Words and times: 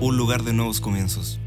un 0.00 0.16
lugar 0.16 0.42
de 0.42 0.52
nuevos 0.52 0.80
comienzos. 0.80 1.38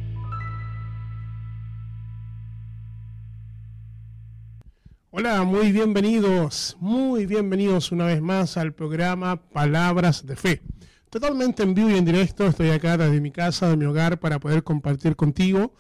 Hola, 5.10 5.44
muy 5.44 5.72
bienvenidos, 5.72 6.78
muy 6.80 7.26
bienvenidos 7.26 7.92
una 7.92 8.06
vez 8.06 8.22
más 8.22 8.58
al 8.58 8.74
programa 8.74 9.38
Palabras 9.50 10.26
de 10.26 10.36
Fe. 10.36 10.62
Totalmente 11.10 11.64
en 11.64 11.74
vivo 11.74 11.90
y 11.90 11.98
en 11.98 12.06
directo, 12.06 12.46
estoy 12.46 12.70
acá 12.70 12.98
desde 12.98 13.20
mi 13.20 13.32
casa, 13.32 13.68
de 13.70 13.78
mi 13.78 13.86
hogar, 13.86 14.20
para 14.20 14.40
poder 14.40 14.64
compartir 14.64 15.16
contigo. 15.16 15.74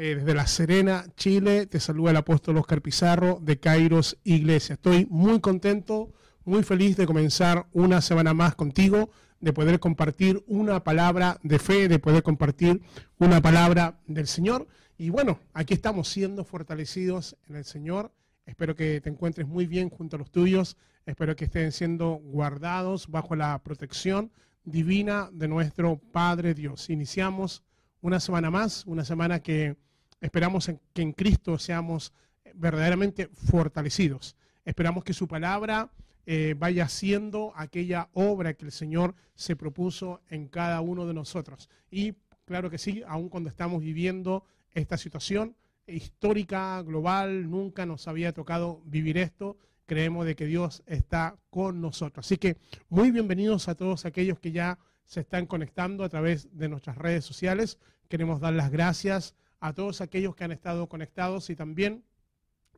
Eh, 0.00 0.14
desde 0.14 0.32
La 0.32 0.46
Serena, 0.46 1.06
Chile, 1.16 1.66
te 1.66 1.80
saluda 1.80 2.12
el 2.12 2.18
apóstol 2.18 2.56
Oscar 2.58 2.80
Pizarro 2.80 3.40
de 3.42 3.58
Kairos 3.58 4.16
Iglesia. 4.22 4.74
Estoy 4.74 5.08
muy 5.10 5.40
contento, 5.40 6.12
muy 6.44 6.62
feliz 6.62 6.96
de 6.96 7.04
comenzar 7.04 7.66
una 7.72 8.00
semana 8.00 8.32
más 8.32 8.54
contigo, 8.54 9.10
de 9.40 9.52
poder 9.52 9.80
compartir 9.80 10.44
una 10.46 10.84
palabra 10.84 11.40
de 11.42 11.58
fe, 11.58 11.88
de 11.88 11.98
poder 11.98 12.22
compartir 12.22 12.80
una 13.18 13.42
palabra 13.42 13.98
del 14.06 14.28
Señor. 14.28 14.68
Y 14.98 15.10
bueno, 15.10 15.40
aquí 15.52 15.74
estamos 15.74 16.06
siendo 16.06 16.44
fortalecidos 16.44 17.36
en 17.48 17.56
el 17.56 17.64
Señor. 17.64 18.12
Espero 18.46 18.76
que 18.76 19.00
te 19.00 19.10
encuentres 19.10 19.48
muy 19.48 19.66
bien 19.66 19.90
junto 19.90 20.14
a 20.14 20.20
los 20.20 20.30
tuyos. 20.30 20.76
Espero 21.06 21.34
que 21.34 21.46
estén 21.46 21.72
siendo 21.72 22.20
guardados 22.22 23.08
bajo 23.08 23.34
la 23.34 23.60
protección 23.64 24.30
divina 24.62 25.28
de 25.32 25.48
nuestro 25.48 25.98
Padre 26.12 26.54
Dios. 26.54 26.88
Iniciamos 26.88 27.64
una 28.00 28.20
semana 28.20 28.48
más, 28.48 28.86
una 28.86 29.04
semana 29.04 29.40
que 29.40 29.76
esperamos 30.20 30.70
que 30.92 31.02
en 31.02 31.12
Cristo 31.12 31.58
seamos 31.58 32.12
verdaderamente 32.54 33.28
fortalecidos. 33.28 34.36
Esperamos 34.64 35.04
que 35.04 35.12
su 35.12 35.28
palabra 35.28 35.90
eh, 36.26 36.54
vaya 36.58 36.84
haciendo 36.84 37.52
aquella 37.56 38.10
obra 38.12 38.54
que 38.54 38.66
el 38.66 38.72
Señor 38.72 39.14
se 39.34 39.56
propuso 39.56 40.20
en 40.28 40.48
cada 40.48 40.80
uno 40.80 41.06
de 41.06 41.14
nosotros. 41.14 41.70
Y 41.90 42.14
claro 42.44 42.68
que 42.68 42.78
sí, 42.78 43.02
aun 43.06 43.28
cuando 43.28 43.48
estamos 43.48 43.80
viviendo 43.80 44.44
esta 44.72 44.98
situación 44.98 45.56
histórica, 45.86 46.82
global, 46.82 47.50
nunca 47.50 47.86
nos 47.86 48.08
había 48.08 48.32
tocado 48.32 48.82
vivir 48.84 49.16
esto, 49.16 49.56
creemos 49.86 50.26
de 50.26 50.36
que 50.36 50.44
Dios 50.44 50.82
está 50.86 51.38
con 51.48 51.80
nosotros. 51.80 52.26
Así 52.26 52.36
que 52.36 52.58
muy 52.90 53.10
bienvenidos 53.10 53.68
a 53.68 53.74
todos 53.74 54.04
aquellos 54.04 54.38
que 54.38 54.52
ya 54.52 54.78
se 55.06 55.20
están 55.20 55.46
conectando 55.46 56.04
a 56.04 56.10
través 56.10 56.54
de 56.54 56.68
nuestras 56.68 56.98
redes 56.98 57.24
sociales. 57.24 57.78
Queremos 58.08 58.40
dar 58.40 58.52
las 58.52 58.70
gracias 58.70 59.34
a 59.60 59.72
todos 59.72 60.00
aquellos 60.00 60.34
que 60.34 60.44
han 60.44 60.52
estado 60.52 60.88
conectados 60.88 61.50
y 61.50 61.56
también 61.56 62.04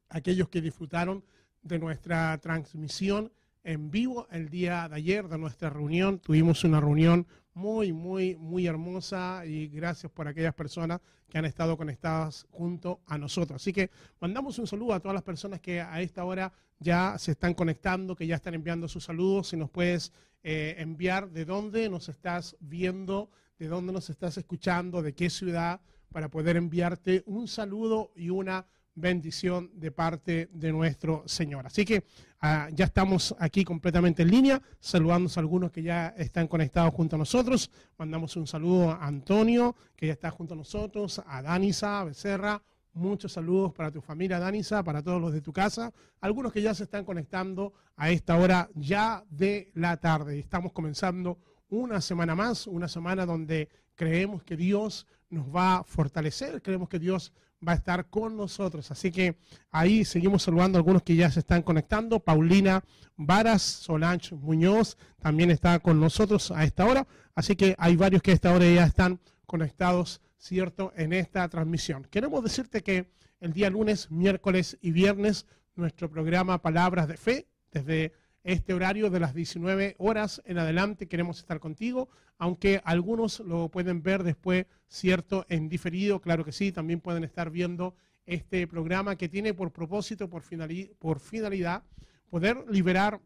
aquellos 0.09 0.48
que 0.48 0.61
disfrutaron 0.61 1.25
de 1.62 1.78
nuestra 1.78 2.39
transmisión 2.39 3.33
en 3.62 3.91
vivo 3.91 4.27
el 4.31 4.48
día 4.48 4.89
de 4.89 4.97
ayer, 4.97 5.28
de 5.28 5.39
nuestra 5.39 5.70
reunión. 5.70 6.19
Tuvimos 6.19 6.64
una 6.64 6.81
reunión 6.81 7.27
muy, 7.53 7.92
muy, 7.92 8.37
muy 8.37 8.67
hermosa 8.67 9.45
y 9.45 9.69
gracias 9.69 10.11
por 10.11 10.28
aquellas 10.28 10.55
personas 10.55 11.00
que 11.28 11.39
han 11.39 11.45
estado 11.45 11.77
conectadas 11.77 12.47
junto 12.50 13.00
a 13.06 13.19
nosotros. 13.19 13.61
Así 13.62 13.72
que 13.72 13.91
mandamos 14.20 14.59
un 14.59 14.67
saludo 14.67 14.94
a 14.94 15.00
todas 15.00 15.15
las 15.15 15.22
personas 15.22 15.61
que 15.61 15.81
a 15.81 16.00
esta 16.00 16.25
hora 16.25 16.53
ya 16.78 17.17
se 17.19 17.33
están 17.33 17.55
conectando, 17.55 18.17
que 18.17 18.27
ya 18.27 18.37
están 18.37 18.55
enviando 18.55 18.89
sus 18.89 19.05
saludos. 19.05 19.48
Si 19.48 19.56
nos 19.56 19.70
puedes 19.70 20.12
eh, 20.42 20.77
enviar 20.78 21.31
de 21.31 21.44
dónde 21.44 21.89
nos 21.91 22.09
estás 22.09 22.56
viendo, 22.61 23.31
de 23.59 23.69
dónde 23.69 23.92
nos 23.92 24.09
estás 24.09 24.39
escuchando, 24.39 25.03
de 25.03 25.12
qué 25.12 25.28
ciudad, 25.28 25.81
para 26.12 26.28
poder 26.28 26.56
enviarte 26.56 27.22
un 27.27 27.48
saludo 27.48 28.12
y 28.16 28.30
una 28.30 28.66
bendición 28.94 29.70
de 29.75 29.91
parte 29.91 30.48
de 30.53 30.72
nuestro 30.72 31.22
Señor. 31.27 31.66
Así 31.66 31.84
que 31.84 32.05
ah, 32.41 32.69
ya 32.72 32.86
estamos 32.86 33.34
aquí 33.38 33.65
completamente 33.65 34.22
en 34.22 34.31
línea, 34.31 34.62
saludando 34.78 35.31
a 35.34 35.41
algunos 35.41 35.70
que 35.70 35.82
ya 35.82 36.09
están 36.16 36.49
conectados 36.49 36.93
junto 36.94 37.16
a 37.16 37.19
nosotros. 37.19 37.70
Mandamos 37.99 38.37
un 38.37 38.47
saludo 38.47 38.91
a 38.91 39.06
Antonio, 39.06 39.75
que 39.97 40.09
ya 40.09 40.12
está 40.12 40.31
junto 40.31 40.54
a 40.54 40.56
nosotros, 40.56 41.22
a 41.26 41.43
Danisa 41.43 42.04
Becerra. 42.04 42.62
Muchos 42.93 43.32
saludos 43.32 43.72
para 43.72 43.93
tu 43.93 44.00
familia, 44.00 44.41
Danisa, 44.41 44.82
para 44.82 45.00
todos 45.00 45.20
los 45.20 45.32
de 45.32 45.41
tu 45.41 45.53
casa. 45.53 45.93
Algunos 46.20 46.53
que 46.53 46.60
ya 46.60 46.75
se 46.75 46.82
están 46.82 47.04
conectando 47.04 47.72
a 47.97 48.10
esta 48.10 48.37
hora 48.37 48.69
ya 48.75 49.25
de 49.31 49.70
la 49.75 49.97
tarde. 49.99 50.38
Estamos 50.38 50.72
comenzando 50.72 51.38
una 51.69 52.00
semana 52.00 52.34
más, 52.34 52.66
una 52.66 52.88
semana 52.88 53.25
donde 53.25 53.69
creemos 53.94 54.43
que 54.43 54.56
Dios 54.56 55.06
nos 55.31 55.47
va 55.55 55.77
a 55.77 55.85
fortalecer, 55.85 56.61
creemos 56.61 56.89
que 56.89 56.99
Dios 56.99 57.33
va 57.67 57.73
a 57.73 57.77
estar 57.77 58.09
con 58.09 58.37
nosotros. 58.37 58.91
Así 58.91 59.11
que 59.11 59.37
ahí 59.71 60.05
seguimos 60.05 60.43
saludando 60.43 60.77
a 60.77 60.81
algunos 60.81 61.03
que 61.03 61.17
ya 61.17 61.31
se 61.31 61.41
están 61.41 61.63
conectando. 61.63 62.21
Paulina 62.21 62.83
Varas, 63.17 63.63
Solange 63.63 64.35
Muñoz 64.35 64.97
también 65.21 65.51
está 65.51 65.79
con 65.79 66.01
nosotros 66.01 66.51
a 66.51 66.65
esta 66.65 66.87
hora. 66.87 67.07
Así 67.35 67.57
que 67.57 67.75
hay 67.79 67.97
varios 67.97 68.23
que 68.23 68.31
a 68.31 68.35
esta 68.35 68.53
hora 68.53 68.67
ya 68.71 68.85
están 68.85 69.21
conectados, 69.47 70.21
¿cierto?, 70.39 70.93
en 70.97 71.13
esta 71.13 71.49
transmisión. 71.49 72.07
Queremos 72.11 72.43
decirte 72.43 72.83
que 72.83 73.11
el 73.41 73.53
día 73.53 73.71
lunes, 73.71 74.11
miércoles 74.11 74.79
y 74.81 74.91
viernes, 74.93 75.47
nuestro 75.75 76.11
programa 76.11 76.61
Palabras 76.61 77.09
de 77.09 77.17
Fe, 77.17 77.47
desde 77.73 78.12
este 78.43 78.73
horario 78.75 79.11
de 79.11 79.21
las 79.21 79.34
19 79.34 79.97
horas 79.99 80.41
en 80.47 80.59
adelante 80.59 81.09
queremos 81.09 81.39
estar 81.39 81.61
contigo, 81.61 82.09
aunque 82.39 82.81
algunos 82.84 83.41
lo 83.41 83.69
pueden 83.69 84.03
ver 84.03 84.23
después, 84.23 84.67
cierto, 84.89 85.45
en 85.49 85.69
diferido, 85.69 86.21
claro 86.21 86.45
que 86.45 86.53
sí, 86.53 86.73
también 86.73 87.00
pueden 87.00 87.25
estar 87.25 87.50
viendo 87.50 87.95
este 88.27 88.67
programa 88.67 89.17
que 89.17 89.29
tiene 89.29 89.53
por 89.55 89.73
propósito, 89.73 90.29
por, 90.29 90.43
finali- 90.43 90.95
por 90.99 91.21
finalidad, 91.21 91.83
poder 92.31 92.65
liberar 92.71 93.21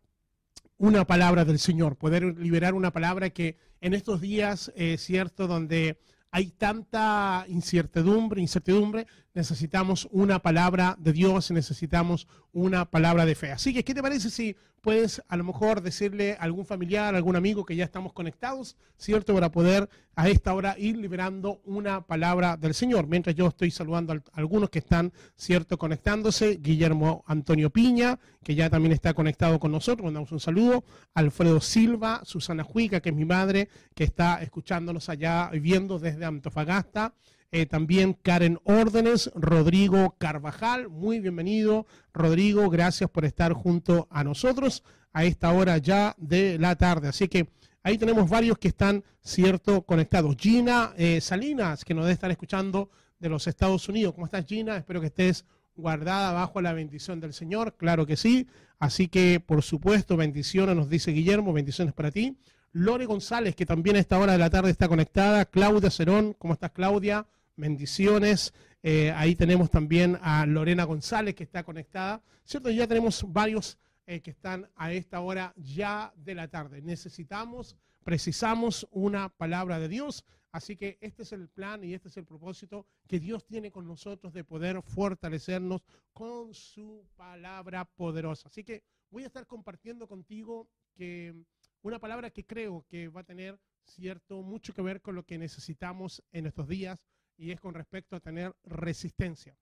una 0.79 1.05
palabra 1.07 1.45
del 1.45 1.59
Señor, 1.59 1.97
poder 1.97 2.37
liberar 2.39 2.75
una 2.75 2.91
palabra 2.91 3.31
que 3.31 3.57
en 3.81 3.95
estos 3.95 4.21
días, 4.21 4.73
eh, 4.75 4.97
cierto, 4.99 5.47
donde 5.47 5.99
hay 6.31 6.51
tanta 6.51 7.45
incertidumbre, 7.49 8.41
incertidumbre, 8.41 9.07
necesitamos 9.35 10.09
una 10.13 10.39
palabra 10.39 10.97
de 10.99 11.13
Dios, 11.13 11.51
necesitamos 11.51 12.29
una 12.53 12.85
palabra 12.85 13.27
de 13.27 13.35
fe. 13.35 13.51
Así 13.53 13.75
que, 13.75 13.85
¿qué 13.85 13.93
te 13.93 14.03
parece 14.03 14.31
si 14.31 14.57
puedes 14.81 15.23
a 15.29 15.37
lo 15.37 15.45
mejor 15.45 15.81
decirle 15.81 16.37
a 16.39 16.45
algún 16.45 16.67
familiar, 16.67 17.15
a 17.15 17.17
algún 17.17 17.37
amigo 17.37 17.65
que 17.65 17.75
ya 17.75 17.85
estamos 17.85 18.13
conectados, 18.13 18.77
¿cierto? 18.99 19.33
Para 19.33 19.51
poder 19.51 19.89
a 20.15 20.29
esta 20.29 20.53
hora 20.53 20.77
ir 20.79 20.97
liberando 20.99 21.63
una 21.65 22.03
palabra 22.03 22.59
del 22.59 22.75
Señor. 22.75 23.07
Mientras 23.07 23.35
yo 23.35 23.49
estoy 23.49 23.71
saludando 23.71 24.13
a 24.13 24.21
algunos 24.35 24.69
que 24.69 24.81
están, 24.81 25.13
¿cierto? 25.37 25.79
Conectándose. 25.79 26.59
Guillermo 26.61 27.25
Antonio 27.27 27.71
Piña, 27.71 28.21
que 28.45 28.55
ya 28.55 28.69
también 28.69 28.93
está 28.93 29.15
conectado 29.15 29.59
con 29.59 29.73
nosotros, 29.73 30.05
mandamos 30.05 30.31
un 30.33 30.41
saludo. 30.41 30.85
Alfredo 31.15 31.63
Silva, 31.63 32.21
Susana 32.25 32.63
Juica, 32.63 33.01
que 33.01 33.09
es 33.09 33.15
mi 33.15 33.25
madre, 33.25 33.71
que 33.95 34.05
está 34.05 34.43
escuchándonos 34.43 35.09
allá, 35.09 35.51
viendo 35.51 35.99
desde 35.99 36.27
Antofagasta. 36.27 37.15
Eh, 37.57 37.67
también 37.67 38.15
Karen 38.15 38.59
Órdenes, 38.65 39.31
Rodrigo 39.37 40.17
Carvajal, 40.19 40.89
muy 40.89 41.21
bienvenido. 41.21 41.87
Rodrigo, 42.13 42.69
gracias 42.69 43.09
por 43.09 43.25
estar 43.25 43.53
junto 43.53 44.09
a 44.11 44.25
nosotros 44.25 44.83
a 45.13 45.25
esta 45.25 45.53
hora 45.53 45.79
ya 45.79 46.17
de 46.19 46.59
la 46.59 46.75
tarde. 46.75 47.07
Así 47.07 47.29
que 47.29 47.51
ahí 47.85 47.97
tenemos 47.97 48.29
varios 48.29 48.59
que 48.59 48.67
están, 48.67 49.05
cierto, 49.21 49.83
conectados. 49.83 50.35
Gina 50.37 50.95
eh, 50.97 51.21
Salinas, 51.21 51.85
que 51.85 51.95
nos 51.95 52.07
debe 52.07 52.15
estar 52.15 52.29
escuchando 52.33 52.91
de 53.21 53.29
los 53.29 53.47
Estados 53.47 53.89
Unidos. 53.89 54.15
¿Cómo 54.15 54.27
estás, 54.27 54.45
Gina? 54.47 54.77
Espero 54.77 55.01
que 55.01 55.07
estés 55.07 55.45
guardada 55.77 56.33
bajo 56.33 56.61
la 56.61 56.73
bendición 56.73 57.21
del 57.21 57.35
Señor. 57.35 57.77
Claro 57.77 58.05
que 58.05 58.17
sí. 58.17 58.49
Así 58.81 59.07
que, 59.07 59.39
por 59.39 59.63
supuesto, 59.63 60.17
bendiciones, 60.17 60.75
nos 60.75 60.91
dice 60.91 61.13
Guillermo, 61.13 61.53
bendiciones 61.53 61.95
para 61.95 62.11
ti. 62.11 62.37
Lore 62.73 63.07
González, 63.07 63.55
que 63.55 63.65
también 63.65 63.95
a 63.95 64.01
esta 64.01 64.19
hora 64.19 64.33
de 64.33 64.39
la 64.39 64.51
tarde 64.51 64.73
está 64.73 64.89
conectada. 64.89 65.45
Claudia 65.45 65.93
Cerón, 65.93 66.35
¿cómo 66.37 66.55
estás, 66.55 66.73
Claudia? 66.73 67.29
Bendiciones. 67.57 68.53
Eh, 68.83 69.13
ahí 69.13 69.37
tenemos 69.37 69.71
también 69.71 70.19
a 70.23 70.45
Lorena 70.45 70.85
González, 70.85 71.35
que 71.37 71.45
está 71.45 71.63
conectada. 71.63 72.21
¿Cierto? 72.45 72.69
Ya 72.71 72.87
tenemos 72.89 73.25
varios 73.33 73.79
eh, 74.07 74.21
que 74.21 74.33
están 74.33 74.69
a 74.75 74.93
esta 74.93 75.21
hora 75.21 75.55
ya 75.57 76.13
de 76.17 76.35
la 76.35 76.49
tarde. 76.49 76.83
Necesitamos, 76.83 77.77
precisamos 78.03 78.87
una 78.91 79.29
palabra 79.29 79.79
de 79.79 79.89
Dios. 79.89 80.25
Así 80.51 80.77
que 80.77 80.99
este 81.01 81.23
es 81.23 81.33
el 81.33 81.49
plan 81.49 81.83
y 81.85 81.95
este 81.95 82.09
es 82.09 82.17
el 82.17 82.25
propósito 82.25 82.87
que 83.07 83.21
Dios 83.21 83.47
tiene 83.47 83.71
con 83.71 83.87
nosotros 83.87 84.33
de 84.33 84.45
poder 84.45 84.83
fortalecernos 84.83 85.83
con 86.13 86.55
su 86.55 87.07
palabra 87.17 87.85
poderosa. 87.85 88.49
Así 88.49 88.65
que 88.65 88.83
voy 89.11 89.23
a 89.23 89.27
estar 89.27 89.47
compartiendo 89.47 90.07
contigo 90.07 90.69
que 90.95 91.35
una 91.83 91.99
palabra 91.99 92.31
que 92.31 92.45
creo 92.45 92.85
que 92.89 93.09
va 93.09 93.23
a 93.23 93.25
tener 93.25 93.59
cierto 93.85 94.43
mucho 94.43 94.73
que 94.75 94.83
ver 94.83 95.01
con 95.01 95.15
lo 95.15 95.25
que 95.25 95.39
necesitamos 95.39 96.23
en 96.33 96.47
estos 96.47 96.69
días 96.69 97.05
y 97.37 97.51
es 97.51 97.61
con 97.61 97.75
respecto 97.75 98.17
a 98.17 98.21
tener 98.21 98.55
resistencia. 98.65 99.57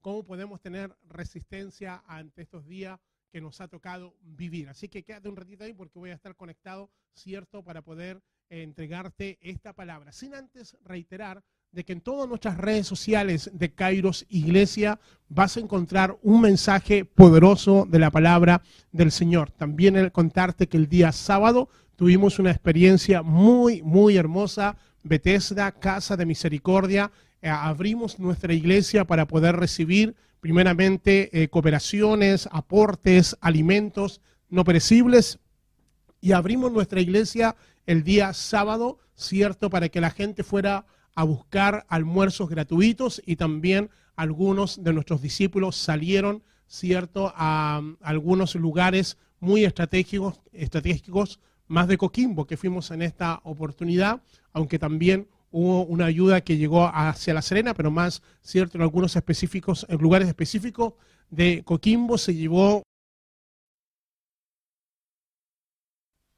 ¿Cómo 0.00 0.24
podemos 0.24 0.60
tener 0.60 0.94
resistencia 1.08 2.02
ante 2.06 2.42
estos 2.42 2.66
días 2.66 3.00
que 3.30 3.40
nos 3.40 3.60
ha 3.60 3.68
tocado 3.68 4.14
vivir? 4.20 4.68
Así 4.68 4.88
que 4.88 5.02
quédate 5.02 5.28
un 5.28 5.36
ratito 5.36 5.64
ahí 5.64 5.72
porque 5.72 5.98
voy 5.98 6.10
a 6.10 6.14
estar 6.14 6.36
conectado, 6.36 6.90
cierto, 7.14 7.62
para 7.62 7.82
poder 7.82 8.22
eh, 8.50 8.62
entregarte 8.62 9.38
esta 9.40 9.72
palabra. 9.72 10.12
Sin 10.12 10.34
antes 10.34 10.76
reiterar 10.84 11.42
de 11.74 11.84
que 11.84 11.92
en 11.92 12.00
todas 12.00 12.28
nuestras 12.28 12.56
redes 12.56 12.86
sociales 12.86 13.50
de 13.52 13.72
Kairos 13.72 14.26
Iglesia 14.28 15.00
vas 15.28 15.56
a 15.56 15.60
encontrar 15.60 16.16
un 16.22 16.40
mensaje 16.40 17.04
poderoso 17.04 17.86
de 17.88 17.98
la 17.98 18.10
palabra 18.10 18.62
del 18.92 19.10
Señor. 19.10 19.50
También 19.50 19.96
el 19.96 20.12
contarte 20.12 20.68
que 20.68 20.76
el 20.76 20.88
día 20.88 21.10
sábado 21.10 21.68
tuvimos 21.96 22.38
una 22.38 22.50
experiencia 22.50 23.22
muy, 23.22 23.82
muy 23.82 24.16
hermosa. 24.16 24.76
Bethesda, 25.04 25.70
Casa 25.72 26.16
de 26.16 26.26
Misericordia, 26.26 27.12
eh, 27.40 27.48
abrimos 27.48 28.18
nuestra 28.18 28.52
iglesia 28.52 29.04
para 29.04 29.26
poder 29.28 29.54
recibir 29.56 30.16
primeramente 30.40 31.30
eh, 31.32 31.48
cooperaciones, 31.48 32.48
aportes, 32.50 33.36
alimentos 33.40 34.20
no 34.50 34.64
perecibles 34.64 35.38
y 36.20 36.32
abrimos 36.32 36.72
nuestra 36.72 37.00
iglesia 37.00 37.54
el 37.86 38.02
día 38.02 38.32
sábado, 38.32 38.98
¿cierto? 39.14 39.70
Para 39.70 39.88
que 39.88 40.00
la 40.00 40.10
gente 40.10 40.42
fuera 40.42 40.86
a 41.14 41.24
buscar 41.24 41.84
almuerzos 41.88 42.48
gratuitos 42.48 43.22
y 43.26 43.36
también 43.36 43.90
algunos 44.16 44.82
de 44.82 44.92
nuestros 44.92 45.22
discípulos 45.22 45.76
salieron, 45.76 46.42
¿cierto?, 46.66 47.32
a, 47.36 47.82
algunos 48.00 48.54
lugares 48.54 49.18
muy 49.40 49.64
estratégicos, 49.64 50.40
estratégicos, 50.52 51.40
más 51.66 51.88
de 51.88 51.98
Coquimbo 51.98 52.46
que 52.46 52.56
fuimos 52.56 52.90
en 52.90 53.02
esta 53.02 53.40
oportunidad, 53.44 54.22
aunque 54.52 54.78
también 54.78 55.28
hubo 55.50 55.84
una 55.86 56.06
ayuda 56.06 56.40
que 56.40 56.56
llegó 56.56 56.86
hacia 56.92 57.34
La 57.34 57.42
Serena, 57.42 57.74
pero 57.74 57.90
más, 57.90 58.22
¿cierto?, 58.42 58.76
en 58.76 58.82
algunos 58.82 59.14
específicos, 59.16 59.86
lugares 59.88 60.28
específicos 60.28 60.94
de 61.30 61.62
Coquimbo 61.64 62.18
se 62.18 62.34
llevó 62.34 62.82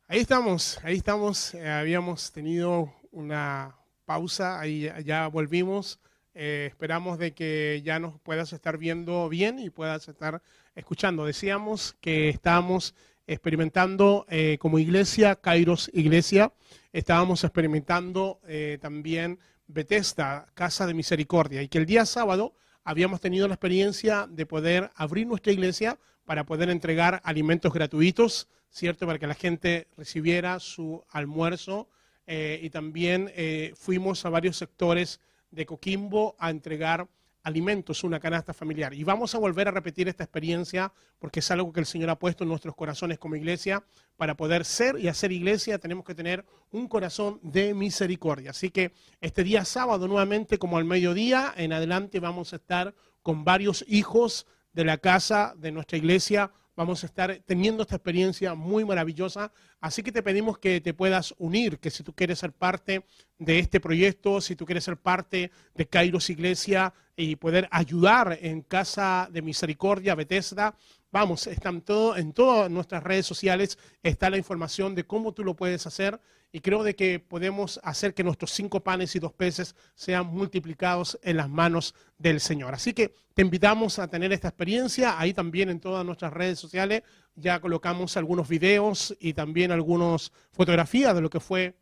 Ahí 0.09 0.21
estamos, 0.21 0.79
ahí 0.85 0.95
estamos. 0.95 1.53
Eh, 1.55 1.69
habíamos 1.69 2.31
tenido 2.31 2.95
una 3.11 3.75
pausa, 4.05 4.61
ahí 4.61 4.89
ya 5.05 5.27
volvimos. 5.27 5.99
Eh, 6.33 6.67
esperamos 6.69 7.19
de 7.19 7.35
que 7.35 7.83
ya 7.85 7.99
nos 7.99 8.21
puedas 8.21 8.53
estar 8.53 8.79
viendo 8.79 9.29
bien 9.29 9.59
y 9.59 9.69
puedas 9.69 10.07
estar 10.07 10.43
escuchando. 10.77 11.27
Decíamos 11.27 11.97
que 12.01 12.29
estábamos 12.29 12.95
experimentando 13.27 14.27
eh, 14.29 14.59
como 14.61 14.79
iglesia, 14.79 15.37
Kairos 15.37 15.91
Iglesia, 15.93 16.53
estábamos 16.93 17.45
experimentando 17.45 18.41
también 18.81 19.39
Bethesda, 19.67 20.47
Casa 20.55 20.87
de 20.87 20.95
Misericordia, 20.95 21.63
y 21.63 21.69
que 21.69 21.79
el 21.79 21.87
día 21.87 22.07
sábado 22.07 22.55
habíamos 22.85 23.21
tenido 23.21 23.49
la 23.49 23.55
experiencia 23.55 24.27
de 24.31 24.47
poder 24.47 24.91
abrir 24.95 25.27
nuestra 25.27 25.53
iglesia 25.53 25.99
para 26.25 26.45
poder 26.45 26.71
entregar 26.71 27.21
alimentos 27.25 27.73
gratuitos 27.73 28.49
¿cierto? 28.77 29.07
Para 29.07 29.19
que 29.19 29.27
la 29.27 29.35
gente 29.35 29.89
recibiera 29.97 30.61
su 30.61 31.03
almuerzo. 31.11 31.89
Eh, 32.27 32.61
y 32.63 32.71
también 32.71 33.31
eh, 33.35 33.73
fuimos 33.77 34.25
a 34.27 34.31
varios 34.31 34.57
sectores 34.57 35.21
de 35.51 35.65
Coquimbo 35.65 36.37
a 36.39 36.51
entregar 36.51 37.09
alimentos, 37.47 38.03
una 38.03 38.19
canasta 38.19 38.53
familiar. 38.53 38.93
Y 38.93 39.05
vamos 39.05 39.33
a 39.37 39.39
volver 39.39 39.69
a 39.69 39.71
repetir 39.71 40.09
esta 40.09 40.25
experiencia 40.25 40.93
porque 41.21 41.39
es 41.39 41.51
algo 41.53 41.73
que 41.73 41.79
el 41.79 41.87
Señor 41.87 42.11
ha 42.11 42.19
puesto 42.19 42.43
en 42.43 42.49
nuestros 42.49 42.75
corazones 42.75 43.21
como 43.21 43.37
iglesia. 43.37 43.85
Para 44.17 44.37
poder 44.37 44.65
ser 44.65 44.99
y 44.99 45.07
hacer 45.07 45.31
iglesia 45.31 45.79
tenemos 45.79 46.05
que 46.05 46.17
tener 46.17 46.45
un 46.73 46.89
corazón 46.89 47.39
de 47.43 47.73
misericordia. 47.73 48.51
Así 48.51 48.71
que 48.71 48.93
este 49.21 49.45
día 49.45 49.65
sábado 49.65 50.09
nuevamente 50.09 50.59
como 50.59 50.77
al 50.77 50.85
mediodía 50.85 51.55
en 51.57 51.73
adelante 51.73 52.19
vamos 52.19 52.53
a 52.53 52.57
estar 52.57 52.95
con 53.23 53.45
varios 53.45 53.85
hijos 53.87 54.49
de 54.73 54.85
la 54.85 54.99
casa 54.99 55.55
de 55.57 55.71
nuestra 55.71 55.99
iglesia 55.99 56.51
vamos 56.77 57.03
a 57.03 57.07
estar 57.07 57.41
teniendo 57.47 57.83
esta 57.83 57.97
experiencia 57.97 58.55
muy 58.55 58.85
maravillosa. 58.85 59.51
Así 59.81 60.03
que 60.03 60.13
te 60.13 60.23
pedimos 60.23 60.59
que 60.59 60.81
te 60.81 60.95
puedas 60.95 61.35
unir, 61.39 61.79
que 61.79 61.91
si 61.91 62.05
tú 62.05 62.13
quieres 62.15 62.39
ser 62.39 62.53
parte 62.53 63.05
de 63.39 63.59
este 63.59 63.81
proyecto, 63.81 64.41
si 64.41 64.55
tú 64.55 64.67
quieres 64.67 64.85
ser 64.85 64.99
parte 64.99 65.51
de 65.75 65.89
Kairos 65.89 66.31
Iglesia 66.31 66.93
y 67.17 67.37
poder 67.37 67.67
ayudar 67.71 68.39
en 68.43 68.61
Casa 68.61 69.29
de 69.33 69.43
Misericordia, 69.43 70.15
Bethesda, 70.15 70.77
vamos, 71.11 71.47
están 71.47 71.81
todo, 71.81 72.17
en 72.17 72.33
todas 72.33 72.71
nuestras 72.71 73.03
redes 73.03 73.27
sociales 73.27 73.79
está 74.03 74.29
la 74.29 74.37
información 74.37 74.95
de 74.95 75.05
cómo 75.05 75.33
tú 75.33 75.43
lo 75.43 75.55
puedes 75.55 75.87
hacer 75.87 76.21
y 76.53 76.61
creo 76.61 76.83
de 76.83 76.97
que 76.97 77.19
podemos 77.19 77.81
hacer 77.83 78.15
que 78.15 78.25
nuestros 78.25 78.51
cinco 78.51 78.81
panes 78.83 79.15
y 79.15 79.19
dos 79.19 79.33
peces 79.33 79.75
sean 79.95 80.27
multiplicados 80.27 81.19
en 81.23 81.37
las 81.37 81.49
manos 81.49 81.95
del 82.19 82.41
Señor. 82.41 82.75
Así 82.75 82.95
que 82.95 83.13
te 83.35 83.43
invitamos 83.43 83.99
a 83.99 84.09
tener 84.09 84.33
esta 84.33 84.49
experiencia. 84.49 85.19
Ahí 85.19 85.35
también 85.35 85.69
en 85.69 85.81
todas 85.81 86.05
nuestras 86.05 86.33
redes 86.33 86.59
sociales 86.59 87.03
ya 87.35 87.61
colocamos 87.61 88.17
algunos 88.17 88.49
videos 88.49 89.15
y 89.21 89.35
también 89.35 89.71
algunas 89.71 90.33
fotografías 90.53 91.15
de 91.15 91.21
lo 91.21 91.31
que 91.31 91.41
fue 91.41 91.75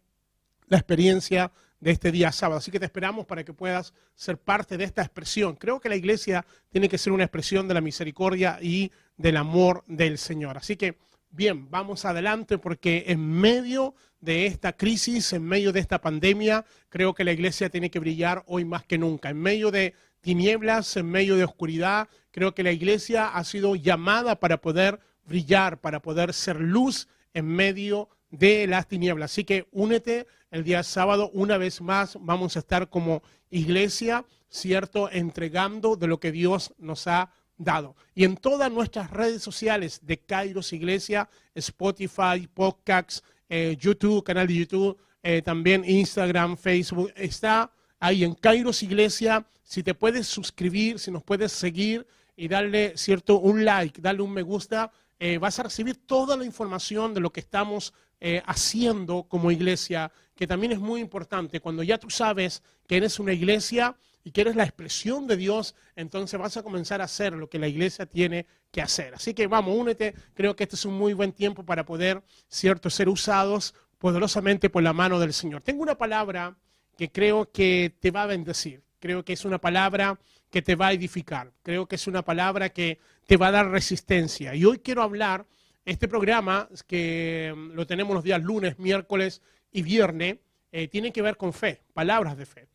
la 0.67 0.78
experiencia 0.78 1.52
de 1.81 1.90
este 1.90 2.10
día 2.10 2.32
sábado. 2.32 2.58
Así 2.58 2.70
que 2.70 2.81
te 2.81 2.87
esperamos 2.87 3.26
para 3.26 3.44
que 3.44 3.52
puedas 3.52 3.93
ser 4.14 4.38
parte 4.38 4.76
de 4.76 4.84
esta 4.84 5.02
expresión. 5.02 5.55
Creo 5.55 5.81
que 5.81 5.88
la 5.88 5.96
iglesia 5.96 6.44
tiene 6.70 6.88
que 6.88 6.99
ser 6.99 7.12
una 7.12 7.25
expresión 7.25 7.69
de 7.69 7.75
la 7.75 7.81
misericordia 7.81 8.58
y 8.60 8.90
del 9.17 9.37
amor 9.37 9.84
del 9.87 10.19
Señor. 10.19 10.56
Así 10.56 10.76
que, 10.76 10.96
bien, 11.34 11.69
vamos 11.70 12.04
adelante 12.04 12.58
porque 12.58 13.04
en 13.08 13.28
medio 13.28 13.94
de 14.20 14.46
esta 14.46 14.76
crisis, 14.76 15.32
en 15.32 15.44
medio 15.44 15.72
de 15.72 15.81
esta 15.81 16.00
pandemia, 16.00 16.64
creo 16.88 17.12
que 17.12 17.25
la 17.25 17.32
iglesia 17.32 17.69
tiene 17.69 17.90
que 17.90 17.98
brillar 17.98 18.44
hoy 18.46 18.64
más 18.64 18.84
que 18.84 18.98
nunca. 18.98 19.31
En 19.31 19.40
medio 19.40 19.70
de 19.70 19.94
tinieblas, 20.20 20.96
en 20.96 21.10
medio 21.10 21.36
de 21.36 21.44
oscuridad, 21.44 22.08
creo 22.31 22.54
que 22.54 22.62
la 22.62 22.72
iglesia 22.72 23.28
ha 23.28 23.44
sido 23.44 23.75
llamada 23.75 24.38
para 24.38 24.60
poder 24.60 25.00
brillar, 25.25 25.81
para 25.81 26.00
poder 26.00 26.32
ser 26.32 26.60
luz 26.60 27.08
en 27.34 27.46
medio 27.46 28.08
de 28.31 28.66
las 28.66 28.86
tinieblas. 28.86 29.32
Así 29.32 29.44
que 29.44 29.66
únete 29.72 30.26
el 30.50 30.62
día 30.62 30.82
sábado, 30.82 31.31
una 31.34 31.58
vez 31.58 31.81
más 31.81 32.16
vamos 32.20 32.56
a 32.56 32.60
estar 32.60 32.88
como 32.88 33.22
iglesia, 33.50 34.25
¿cierto? 34.48 35.10
Entregando 35.10 35.96
de 35.96 36.06
lo 36.06 36.20
que 36.20 36.32
Dios 36.32 36.75
nos 36.78 37.06
ha 37.08 37.19
dado. 37.19 37.44
Y 38.15 38.25
en 38.25 38.37
todas 38.37 38.71
nuestras 38.71 39.11
redes 39.11 39.43
sociales 39.43 40.01
de 40.03 40.19
Kairos 40.19 40.73
Iglesia, 40.73 41.29
Spotify, 41.55 42.49
podcasts, 42.53 43.23
eh, 43.49 43.77
YouTube, 43.79 44.25
canal 44.25 44.47
de 44.49 44.55
YouTube, 44.55 44.99
eh, 45.23 45.41
también 45.43 45.85
Instagram, 45.85 46.56
Facebook, 46.56 47.12
está 47.15 47.71
ahí 48.01 48.25
en 48.25 48.35
Kairos 48.35 48.83
Iglesia. 48.83 49.47
Si 49.62 49.83
te 49.83 49.95
puedes 49.95 50.27
suscribir, 50.27 50.99
si 50.99 51.11
nos 51.11 51.23
puedes 51.23 51.53
seguir 51.53 52.06
y 52.37 52.49
darle, 52.49 52.95
¿cierto? 52.97 53.39
Un 53.39 53.65
like, 53.65 54.01
darle 54.01 54.23
un 54.23 54.33
me 54.33 54.43
gusta, 54.43 54.91
eh, 55.19 55.39
vas 55.39 55.59
a 55.61 55.62
recibir 55.65 56.06
toda 56.06 56.37
la 56.37 56.45
información 56.45 57.15
de 57.15 57.21
lo 57.21 57.31
que 57.33 57.41
estamos 57.41 57.93
haciendo 58.47 59.25
como 59.25 59.51
iglesia, 59.51 60.11
que 60.35 60.47
también 60.47 60.73
es 60.73 60.79
muy 60.79 60.99
importante. 61.03 61.61
Cuando 61.61 61.83
ya 61.83 61.99
tú 61.99 62.09
sabes 62.09 62.62
que 62.87 62.97
eres 62.97 63.19
una 63.19 63.35
iglesia, 63.35 63.99
y 64.25 64.31
que 64.31 64.41
eres 64.41 64.56
la 64.56 64.65
expresión 64.65 65.27
de 65.27 65.37
Dios, 65.37 65.75
entonces 65.94 66.41
vas 66.41 66.56
a 66.56 66.63
comenzar 66.63 67.03
a 67.03 67.05
hacer 67.05 67.34
lo 67.34 67.48
que 67.48 67.58
la 67.58 67.69
iglesia 67.69 68.06
tiene 68.06 68.46
que 68.70 68.81
hacer. 68.81 69.15
Así 69.15 69.34
que 69.34 69.46
vamos, 69.46 69.77
únete. 69.77 70.15
Creo 70.32 70.56
que 70.56 70.65
este 70.65 70.77
es 70.77 70.84
un 70.87 70.94
muy 70.94 71.13
buen 71.13 71.32
tiempo 71.32 71.65
para 71.65 71.84
poder, 71.84 72.22
cierto, 72.48 72.89
ser 72.89 73.10
usados 73.10 73.75
poderosamente 73.98 74.70
por 74.70 74.82
la 74.82 74.94
mano 74.94 75.20
del 75.20 75.34
Señor. 75.34 75.63
Tengo 75.63 75.82
una 75.82 75.96
palabra 75.96 76.56
que 76.96 77.13
creo 77.13 77.53
que 77.53 77.94
te 78.01 78.10
va 78.10 78.22
a 78.22 78.27
bendecir. 78.27 78.82
Creo 78.98 79.25
que 79.25 79.34
es 79.34 79.44
una 79.44 79.60
palabra 79.60 80.19
que 80.51 80.63
te 80.63 80.75
va 80.75 80.89
a 80.89 80.93
edificar. 80.93 81.53
Creo 81.63 81.87
que 81.87 81.96
es 81.96 82.06
una 82.06 82.22
palabra 82.22 82.70
que 82.70 82.98
te 83.27 83.37
va 83.37 83.48
a 83.48 83.51
dar 83.51 83.70
resistencia. 83.70 84.55
Y 84.55 84.65
hoy 84.65 84.79
quiero 84.79 85.03
hablar, 85.03 85.46
este 85.84 86.08
programa, 86.08 86.69
que 86.87 87.53
mm, 87.55 87.72
lo 87.72 87.87
tenemos 87.87 88.15
los 88.15 88.25
días 88.25 88.43
lunes, 88.43 88.79
miércoles 88.79 89.43
y 89.70 89.82
viernes, 89.82 90.39
eh, 90.72 90.89
tiene 90.89 91.13
que 91.13 91.20
ver 91.20 91.37
con 91.37 91.53
fe, 91.53 91.82
palabras 91.93 92.39
de 92.39 92.46
fe. 92.46 92.69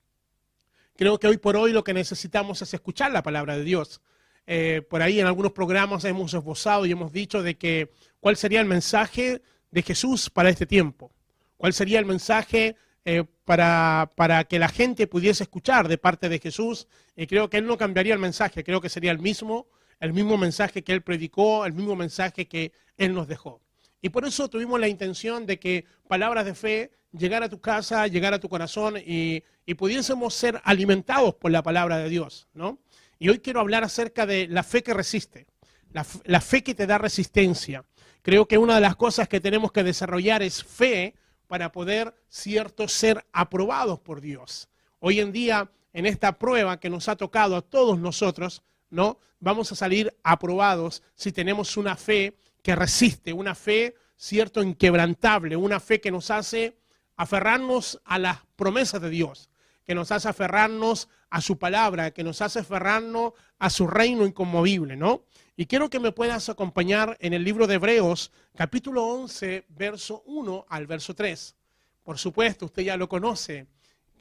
Creo 0.99 1.17
que 1.17 1.27
hoy 1.27 1.37
por 1.37 1.55
hoy 1.55 1.71
lo 1.71 1.85
que 1.85 1.93
necesitamos 1.93 2.61
es 2.61 2.73
escuchar 2.73 3.13
la 3.13 3.23
palabra 3.23 3.55
de 3.55 3.63
Dios. 3.63 4.01
Eh, 4.45 4.81
por 4.89 5.01
ahí 5.01 5.21
en 5.21 5.27
algunos 5.27 5.53
programas 5.53 6.03
hemos 6.03 6.33
esbozado 6.33 6.85
y 6.85 6.91
hemos 6.91 7.13
dicho 7.13 7.41
de 7.41 7.57
que 7.57 7.93
cuál 8.19 8.35
sería 8.35 8.59
el 8.59 8.65
mensaje 8.65 9.41
de 9.71 9.81
Jesús 9.81 10.29
para 10.29 10.49
este 10.49 10.65
tiempo. 10.65 11.09
¿Cuál 11.55 11.71
sería 11.71 11.99
el 11.99 12.05
mensaje 12.05 12.75
eh, 13.05 13.23
para, 13.45 14.11
para, 14.17 14.43
que 14.43 14.59
la 14.59 14.67
gente 14.67 15.07
pudiese 15.07 15.43
escuchar 15.43 15.87
de 15.87 15.97
parte 15.97 16.27
de 16.27 16.37
Jesús? 16.37 16.89
Y 17.15 17.27
creo 17.27 17.49
que 17.49 17.59
Él 17.59 17.65
no 17.65 17.77
cambiaría 17.77 18.13
el 18.13 18.19
mensaje, 18.19 18.65
creo 18.65 18.81
que 18.81 18.89
sería 18.89 19.11
el 19.11 19.19
mismo, 19.19 19.67
el 20.01 20.11
mismo 20.11 20.37
mensaje 20.37 20.83
que 20.83 20.91
Él 20.91 21.01
predicó, 21.01 21.65
el 21.65 21.71
mismo 21.71 21.95
mensaje 21.95 22.45
que 22.49 22.73
Él 22.97 23.13
nos 23.13 23.29
dejó. 23.29 23.61
Y 24.01 24.09
por 24.09 24.25
eso 24.25 24.47
tuvimos 24.49 24.79
la 24.79 24.87
intención 24.87 25.45
de 25.45 25.59
que 25.59 25.85
palabras 26.07 26.45
de 26.45 26.55
fe 26.55 26.91
llegara 27.11 27.47
a 27.47 27.49
tu 27.49 27.59
casa, 27.59 28.07
llegara 28.07 28.37
a 28.37 28.39
tu 28.39 28.49
corazón 28.49 28.95
y, 28.97 29.43
pudiésemos 29.77 30.33
ser 30.33 30.59
alimentados 30.63 31.35
por 31.35 31.51
la 31.51 31.61
palabra 31.61 31.97
de 31.97 32.09
Dios, 32.09 32.47
¿no? 32.55 32.79
Y 33.19 33.29
hoy 33.29 33.37
quiero 33.37 33.59
hablar 33.59 33.83
acerca 33.83 34.25
de 34.25 34.47
la 34.47 34.63
fe 34.63 34.81
que 34.81 34.95
resiste, 34.95 35.45
la, 35.91 36.03
la 36.23 36.41
fe 36.41 36.63
que 36.63 36.73
te 36.73 36.87
da 36.87 36.97
resistencia. 36.97 37.85
Creo 38.23 38.47
que 38.47 38.57
una 38.57 38.75
de 38.75 38.81
las 38.81 38.95
cosas 38.95 39.27
que 39.27 39.39
tenemos 39.39 39.71
que 39.71 39.83
desarrollar 39.83 40.41
es 40.41 40.63
fe 40.63 41.13
para 41.47 41.71
poder, 41.71 42.15
cierto, 42.29 42.87
ser 42.87 43.23
aprobados 43.31 43.99
por 43.99 44.21
Dios. 44.21 44.69
Hoy 44.99 45.19
en 45.19 45.31
día, 45.31 45.69
en 45.93 46.07
esta 46.07 46.39
prueba 46.39 46.79
que 46.79 46.89
nos 46.89 47.07
ha 47.07 47.15
tocado 47.15 47.55
a 47.55 47.61
todos 47.61 47.99
nosotros, 47.99 48.63
¿no? 48.89 49.19
Vamos 49.39 49.71
a 49.71 49.75
salir 49.75 50.15
aprobados 50.23 51.03
si 51.15 51.31
tenemos 51.31 51.77
una 51.77 51.95
fe 51.95 52.35
que 52.69 52.75
resiste, 52.75 53.33
una 53.33 53.55
fe, 53.55 53.95
cierto, 54.15 54.61
inquebrantable, 54.61 55.55
una 55.55 55.79
fe 55.79 55.99
que 55.99 56.11
nos 56.11 56.29
hace 56.29 56.77
aferrarnos 57.15 57.99
a 58.05 58.19
las 58.19 58.41
promesas 58.55 59.01
de 59.01 59.09
Dios. 59.09 59.49
que 59.85 59.95
nos 59.95 60.11
hace 60.11 60.29
aferrarnos 60.29 61.09
a 61.31 61.41
su 61.41 61.57
palabra, 61.57 62.11
que 62.11 62.23
nos 62.23 62.43
hace 62.43 62.59
aferrarnos 62.59 63.33
a 63.57 63.71
su 63.71 63.87
reino 63.87 64.23
inconmovible, 64.23 64.95
¿no? 64.95 65.23
Y 65.57 65.65
quiero 65.65 65.89
que 65.89 65.99
me 65.99 66.11
puedas 66.11 66.47
acompañar 66.47 67.17
en 67.21 67.33
el 67.33 67.43
libro 67.43 67.65
de 67.65 67.73
Hebreos, 67.73 68.31
capítulo 68.55 69.03
11, 69.03 69.65
verso 69.69 70.21
1 70.27 70.67
al 70.69 70.85
verso 70.85 71.15
3. 71.15 71.55
Por 72.03 72.19
supuesto, 72.19 72.67
usted 72.67 72.83
ya 72.83 72.97
lo 72.97 73.09
conoce. 73.09 73.65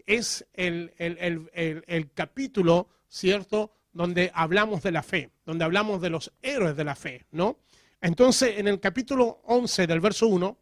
Es 0.07 0.47
el, 0.55 0.95
el, 0.97 1.51
el, 1.53 1.85
el 1.87 2.13
capítulo, 2.15 2.89
¿cierto?, 3.11 3.73
donde 3.93 4.31
hablamos 4.33 4.83
de 4.83 4.93
la 4.93 5.03
fe, 5.03 5.33
donde 5.45 5.67
hablamos 5.67 6.01
de 6.01 6.09
los 6.09 6.33
héroes 6.41 6.77
de 6.77 6.85
la 6.85 6.95
fe, 6.95 7.27
¿no? 7.31 7.59
Entonces, 8.01 8.59
en 8.59 8.69
el 8.69 8.79
capítulo 8.79 9.41
11 9.45 9.87
del 9.87 10.01
verso 10.01 10.29
1, 10.29 10.57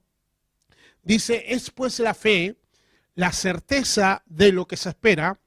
dice, 1.03 1.45
es 1.49 1.71
pues 1.71 1.99
la 2.01 2.15
fe, 2.15 2.57
la 3.15 3.33
certeza 3.33 4.23
de 4.27 4.53
lo 4.53 4.67
que 4.67 4.77
se 4.77 4.89
espera, 4.89 5.39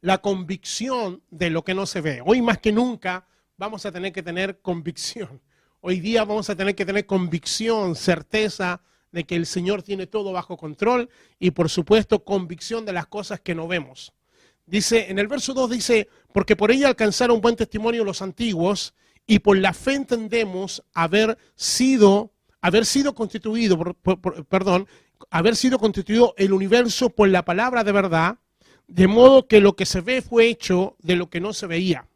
la 0.00 0.18
convicción 0.18 1.22
de 1.30 1.50
lo 1.50 1.62
que 1.62 1.74
no 1.74 1.84
se 1.86 2.00
ve. 2.00 2.22
Hoy 2.24 2.40
más 2.40 2.58
que 2.58 2.72
nunca 2.72 3.26
vamos 3.56 3.84
a 3.84 3.92
tener 3.92 4.12
que 4.12 4.22
tener 4.22 4.60
convicción. 4.60 5.40
Hoy 5.80 6.00
día 6.00 6.24
vamos 6.24 6.48
a 6.48 6.56
tener 6.56 6.74
que 6.74 6.86
tener 6.86 7.06
convicción, 7.06 7.94
certeza 7.94 8.80
de 9.12 9.24
que 9.24 9.36
el 9.36 9.46
Señor 9.46 9.82
tiene 9.82 10.06
todo 10.06 10.32
bajo 10.32 10.56
control 10.56 11.08
y 11.38 11.50
por 11.50 11.68
supuesto 11.68 12.24
convicción 12.24 12.84
de 12.84 12.92
las 12.92 13.06
cosas 13.06 13.40
que 13.40 13.54
no 13.54 13.68
vemos. 13.68 14.12
Dice, 14.66 15.10
en 15.10 15.18
el 15.18 15.28
verso 15.28 15.54
2 15.54 15.70
dice, 15.70 16.08
porque 16.32 16.56
por 16.56 16.70
ella 16.70 16.88
alcanzaron 16.88 17.40
buen 17.40 17.56
testimonio 17.56 18.04
los 18.04 18.22
antiguos 18.22 18.94
y 19.30 19.40
por 19.40 19.58
la 19.58 19.74
fe 19.74 19.94
entendemos 19.94 20.82
haber 20.94 21.36
sido, 21.54 22.32
haber 22.62 22.86
sido 22.86 23.14
constituido, 23.14 23.78
perdón, 24.48 24.88
haber 25.30 25.54
sido 25.54 25.78
constituido 25.78 26.34
el 26.38 26.54
universo 26.54 27.10
por 27.10 27.28
la 27.28 27.44
palabra 27.44 27.84
de 27.84 27.92
verdad, 27.92 28.38
de 28.86 29.06
modo 29.06 29.46
que 29.46 29.60
lo 29.60 29.76
que 29.76 29.84
se 29.84 30.00
ve 30.00 30.22
fue 30.22 30.48
hecho 30.48 30.96
de 31.00 31.14
lo 31.14 31.28
que 31.28 31.40
no 31.40 31.52
se 31.52 31.66
veía. 31.66 32.08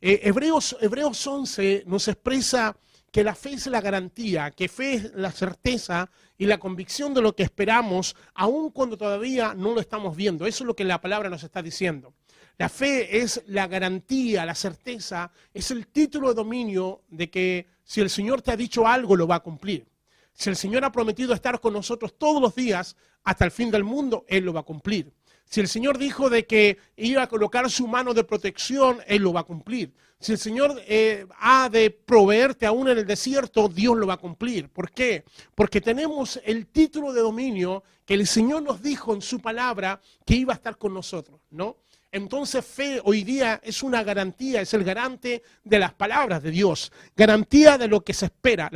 Eh, 0.00 0.22
Hebreos, 0.24 0.76
Hebreos 0.80 1.24
11 1.24 1.84
nos 1.86 2.08
expresa 2.08 2.76
que 3.12 3.22
la 3.22 3.36
fe 3.36 3.52
es 3.52 3.68
la 3.68 3.80
garantía, 3.80 4.50
que 4.50 4.68
fe 4.68 4.94
es 4.94 5.12
la 5.14 5.30
certeza 5.30 6.10
y 6.36 6.46
la 6.46 6.58
convicción 6.58 7.14
de 7.14 7.22
lo 7.22 7.36
que 7.36 7.44
esperamos, 7.44 8.16
aun 8.34 8.70
cuando 8.70 8.98
todavía 8.98 9.54
no 9.54 9.72
lo 9.72 9.80
estamos 9.80 10.16
viendo. 10.16 10.46
Eso 10.46 10.64
es 10.64 10.66
lo 10.66 10.74
que 10.74 10.84
la 10.84 11.00
palabra 11.00 11.30
nos 11.30 11.44
está 11.44 11.62
diciendo. 11.62 12.12
La 12.58 12.68
fe 12.68 13.18
es 13.18 13.40
la 13.46 13.68
garantía, 13.68 14.44
la 14.44 14.56
certeza, 14.56 15.30
es 15.54 15.70
el 15.70 15.86
título 15.86 16.28
de 16.28 16.34
dominio 16.34 17.02
de 17.08 17.30
que 17.30 17.68
si 17.84 18.00
el 18.00 18.10
Señor 18.10 18.42
te 18.42 18.50
ha 18.50 18.56
dicho 18.56 18.84
algo, 18.84 19.14
lo 19.14 19.28
va 19.28 19.36
a 19.36 19.42
cumplir. 19.44 19.86
Si 20.32 20.50
el 20.50 20.56
Señor 20.56 20.84
ha 20.84 20.90
prometido 20.90 21.32
estar 21.34 21.60
con 21.60 21.72
nosotros 21.72 22.18
todos 22.18 22.42
los 22.42 22.56
días 22.56 22.96
hasta 23.22 23.44
el 23.44 23.52
fin 23.52 23.70
del 23.70 23.84
mundo, 23.84 24.24
Él 24.28 24.44
lo 24.44 24.52
va 24.52 24.60
a 24.60 24.64
cumplir. 24.64 25.12
Si 25.48 25.60
el 25.60 25.68
Señor 25.68 25.96
dijo 25.96 26.28
de 26.28 26.46
que 26.46 26.76
iba 26.96 27.22
a 27.22 27.28
colocar 27.28 27.70
su 27.70 27.88
mano 27.88 28.12
de 28.12 28.22
protección, 28.22 28.98
Él 29.06 29.22
lo 29.22 29.32
va 29.32 29.40
a 29.40 29.44
cumplir. 29.44 29.92
Si 30.20 30.32
el 30.32 30.38
Señor 30.38 30.82
eh, 30.86 31.26
ha 31.40 31.70
de 31.70 31.90
proveerte 31.90 32.66
aún 32.66 32.88
en 32.88 32.98
el 32.98 33.06
desierto, 33.06 33.68
Dios 33.68 33.96
lo 33.96 34.06
va 34.06 34.14
a 34.14 34.18
cumplir. 34.18 34.68
¿Por 34.68 34.90
qué? 34.90 35.24
Porque 35.54 35.80
tenemos 35.80 36.38
el 36.44 36.66
título 36.66 37.12
de 37.12 37.22
dominio 37.22 37.82
que 38.04 38.14
el 38.14 38.26
Señor 38.26 38.62
nos 38.62 38.82
dijo 38.82 39.14
en 39.14 39.22
su 39.22 39.40
palabra 39.40 40.00
que 40.26 40.34
iba 40.34 40.52
a 40.52 40.56
estar 40.56 40.76
con 40.76 40.92
nosotros, 40.92 41.40
¿no? 41.50 41.76
Entonces 42.10 42.64
fe 42.64 43.00
hoy 43.04 43.22
día 43.22 43.60
es 43.62 43.82
una 43.82 44.02
garantía, 44.02 44.60
es 44.60 44.74
el 44.74 44.82
garante 44.82 45.42
de 45.62 45.78
las 45.78 45.92
palabras 45.92 46.42
de 46.42 46.50
Dios, 46.50 46.90
garantía 47.14 47.78
de 47.78 47.88
lo 47.88 48.02
que 48.02 48.14
se 48.14 48.26
espera. 48.26 48.70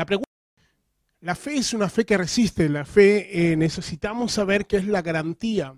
La 1.21 1.35
fe 1.35 1.57
es 1.57 1.73
una 1.73 1.89
fe 1.89 2.05
que 2.05 2.19
resiste, 2.19 2.69
la 2.69 2.85
fe 2.85 3.53
eh, 3.53 3.57
necesitamos 3.57 4.33
saber 4.33 4.67
qué 4.67 4.77
es 4.77 4.87
la 4.87 5.03
garantía 5.03 5.75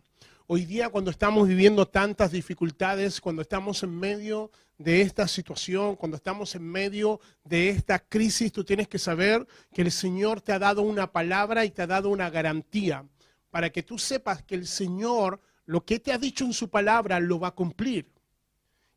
Hoy 0.47 0.67
día 0.67 0.91
cuando 0.91 1.11
estamos 1.11 1.49
viviendo 1.49 1.89
tantas 1.89 2.31
dificultades, 2.31 3.19
cuando 3.19 3.41
estamos 3.41 3.83
en 3.83 3.99
medio 3.99 4.51
de 4.77 5.01
esta 5.01 5.27
situación, 5.27 5.97
cuando 5.97 6.19
estamos 6.19 6.55
en 6.55 6.71
medio 6.71 7.19
de 7.45 7.71
esta 7.71 7.99
crisis, 7.99 8.53
tú 8.53 8.63
tienes 8.63 8.87
que 8.87 8.99
saber 8.99 9.47
que 9.73 9.81
el 9.81 9.91
Señor 9.91 10.43
te 10.43 10.53
ha 10.53 10.59
dado 10.59 10.83
una 10.83 11.11
palabra 11.11 11.65
y 11.65 11.71
te 11.71 11.81
ha 11.81 11.87
dado 11.87 12.11
una 12.11 12.29
garantía 12.29 13.07
para 13.49 13.71
que 13.71 13.83
tú 13.83 13.99
sepas 13.99 14.43
que 14.43 14.55
el 14.55 14.67
Señor 14.67 15.41
lo 15.65 15.83
que 15.83 15.99
te 15.99 16.13
ha 16.13 16.19
dicho 16.19 16.45
en 16.45 16.53
su 16.53 16.69
palabra 16.69 17.21
lo 17.21 17.41
va 17.41 17.49
a 17.49 17.55
cumplir. 17.55 18.13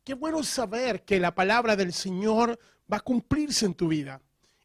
Qué 0.04 0.12
bueno 0.12 0.42
saber 0.42 1.02
que 1.02 1.18
la 1.18 1.34
palabra 1.34 1.76
del 1.76 1.94
Señor 1.94 2.58
va 2.92 2.98
a 2.98 3.00
cumplirse 3.00 3.64
en 3.64 3.72
tu 3.72 3.88
vida. 3.88 4.20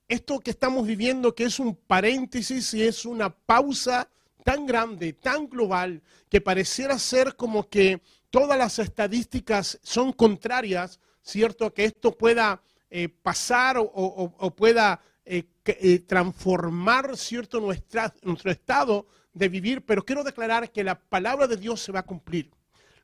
Esto 0.09 0.37
que 0.41 0.51
estamos 0.51 0.85
viviendo, 0.85 1.33
que 1.33 1.45
es 1.45 1.59
un 1.59 1.77
paréntesis 1.77 2.73
y 2.73 2.83
es 2.83 3.05
una 3.05 3.29
pausa 3.29 4.09
tan 4.43 4.65
grande, 4.65 5.13
tan 5.13 5.47
global, 5.47 6.01
que 6.29 6.41
pareciera 6.41 6.99
ser 6.99 7.35
como 7.35 7.69
que 7.69 8.01
todas 8.29 8.57
las 8.57 8.79
estadísticas 8.79 9.79
son 9.83 10.11
contrarias, 10.13 10.99
¿cierto? 11.21 11.73
Que 11.73 11.85
esto 11.85 12.11
pueda 12.11 12.61
eh, 12.89 13.09
pasar 13.09 13.77
o, 13.79 14.53
pueda 14.55 15.01
eh, 15.25 15.43
eh, 15.65 15.99
transformar, 15.99 17.17
¿cierto?, 17.17 17.59
nuestro 17.59 18.51
estado 18.51 19.07
de 19.33 19.49
vivir, 19.49 19.83
pero 19.83 20.05
quiero 20.05 20.23
declarar 20.23 20.71
que 20.71 20.83
la 20.83 20.99
palabra 20.99 21.47
de 21.47 21.57
Dios 21.57 21.81
se 21.81 21.91
va 21.91 21.99
a 21.99 22.05
cumplir. 22.05 22.51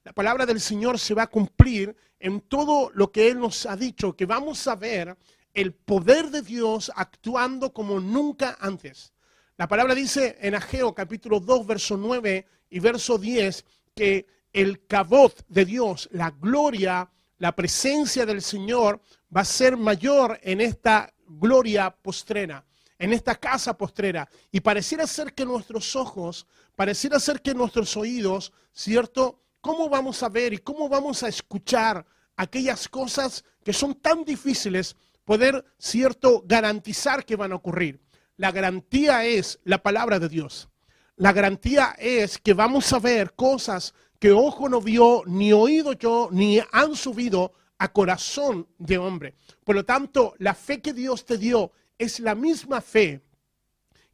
La 0.03 0.13
palabra 0.13 0.45
del 0.45 0.59
Señor 0.59 0.99
se 0.99 1.13
va 1.13 1.23
a 1.23 1.27
cumplir 1.27 1.95
en 2.19 2.41
todo 2.41 2.91
lo 2.93 3.11
que 3.11 3.29
Él 3.29 3.39
nos 3.39 3.65
ha 3.65 3.75
dicho, 3.75 4.15
que 4.15 4.25
vamos 4.25 4.67
a 4.67 4.75
ver 4.75 5.17
el 5.53 5.73
poder 5.73 6.29
de 6.29 6.41
Dios 6.41 6.91
actuando 6.95 7.73
como 7.73 7.99
nunca 7.99 8.57
antes. 8.59 9.13
La 9.59 9.67
palabra 9.67 9.93
dice 9.93 10.37
en 10.39 10.55
Ageo 10.55 10.95
capítulo 10.95 11.41
2, 11.41 11.67
verso 11.67 11.97
9 11.97 12.47
y 12.69 12.79
verso 12.79 13.17
10 13.17 13.65
que 13.93 14.25
el 14.53 14.87
cabot 14.87 15.45
de 15.49 15.65
Dios, 15.65 16.07
la 16.13 16.31
gloria, 16.31 17.11
la 17.39 17.53
presencia 17.53 18.25
del 18.25 18.41
Señor 18.41 19.01
va 19.35 19.41
a 19.41 19.43
ser 19.45 19.75
mayor 19.75 20.39
en 20.43 20.61
esta 20.61 21.13
gloria 21.27 21.91
postrera, 21.91 22.65
en 22.97 23.11
esta 23.11 23.35
casa 23.35 23.77
postrera. 23.77 24.29
Y 24.49 24.61
pareciera 24.61 25.05
ser 25.05 25.33
que 25.33 25.43
nuestros 25.43 25.93
ojos, 25.93 26.47
pareciera 26.77 27.19
ser 27.19 27.41
que 27.41 27.53
nuestros 27.53 27.97
oídos, 27.97 28.53
¿cierto? 28.71 29.41
¿Cómo 29.59 29.89
vamos 29.89 30.23
a 30.23 30.29
ver 30.29 30.53
y 30.53 30.59
cómo 30.59 30.87
vamos 30.87 31.21
a 31.21 31.27
escuchar 31.27 32.05
aquellas 32.37 32.87
cosas 32.87 33.43
que 33.61 33.73
son 33.73 33.95
tan 33.95 34.23
difíciles 34.23 34.95
poder, 35.25 35.65
¿cierto?, 35.77 36.45
garantizar 36.47 37.25
que 37.25 37.35
van 37.35 37.51
a 37.51 37.55
ocurrir. 37.55 37.99
La 38.39 38.53
garantía 38.53 39.25
es 39.25 39.59
la 39.65 39.83
palabra 39.83 40.17
de 40.17 40.29
Dios. 40.29 40.69
La 41.17 41.33
garantía 41.33 41.93
es 41.99 42.37
que 42.37 42.53
vamos 42.53 42.93
a 42.93 42.99
ver 42.99 43.33
cosas 43.33 43.93
que 44.17 44.31
ojo 44.31 44.69
no 44.69 44.79
vio, 44.79 45.23
ni 45.25 45.51
oído 45.51 45.91
yo, 45.91 46.29
ni 46.31 46.61
han 46.71 46.95
subido 46.95 47.51
a 47.77 47.91
corazón 47.91 48.65
de 48.77 48.97
hombre. 48.97 49.35
Por 49.65 49.75
lo 49.75 49.83
tanto, 49.83 50.35
la 50.37 50.53
fe 50.53 50.79
que 50.79 50.93
Dios 50.93 51.25
te 51.25 51.37
dio 51.37 51.73
es 51.97 52.21
la 52.21 52.33
misma 52.33 52.79
fe 52.79 53.21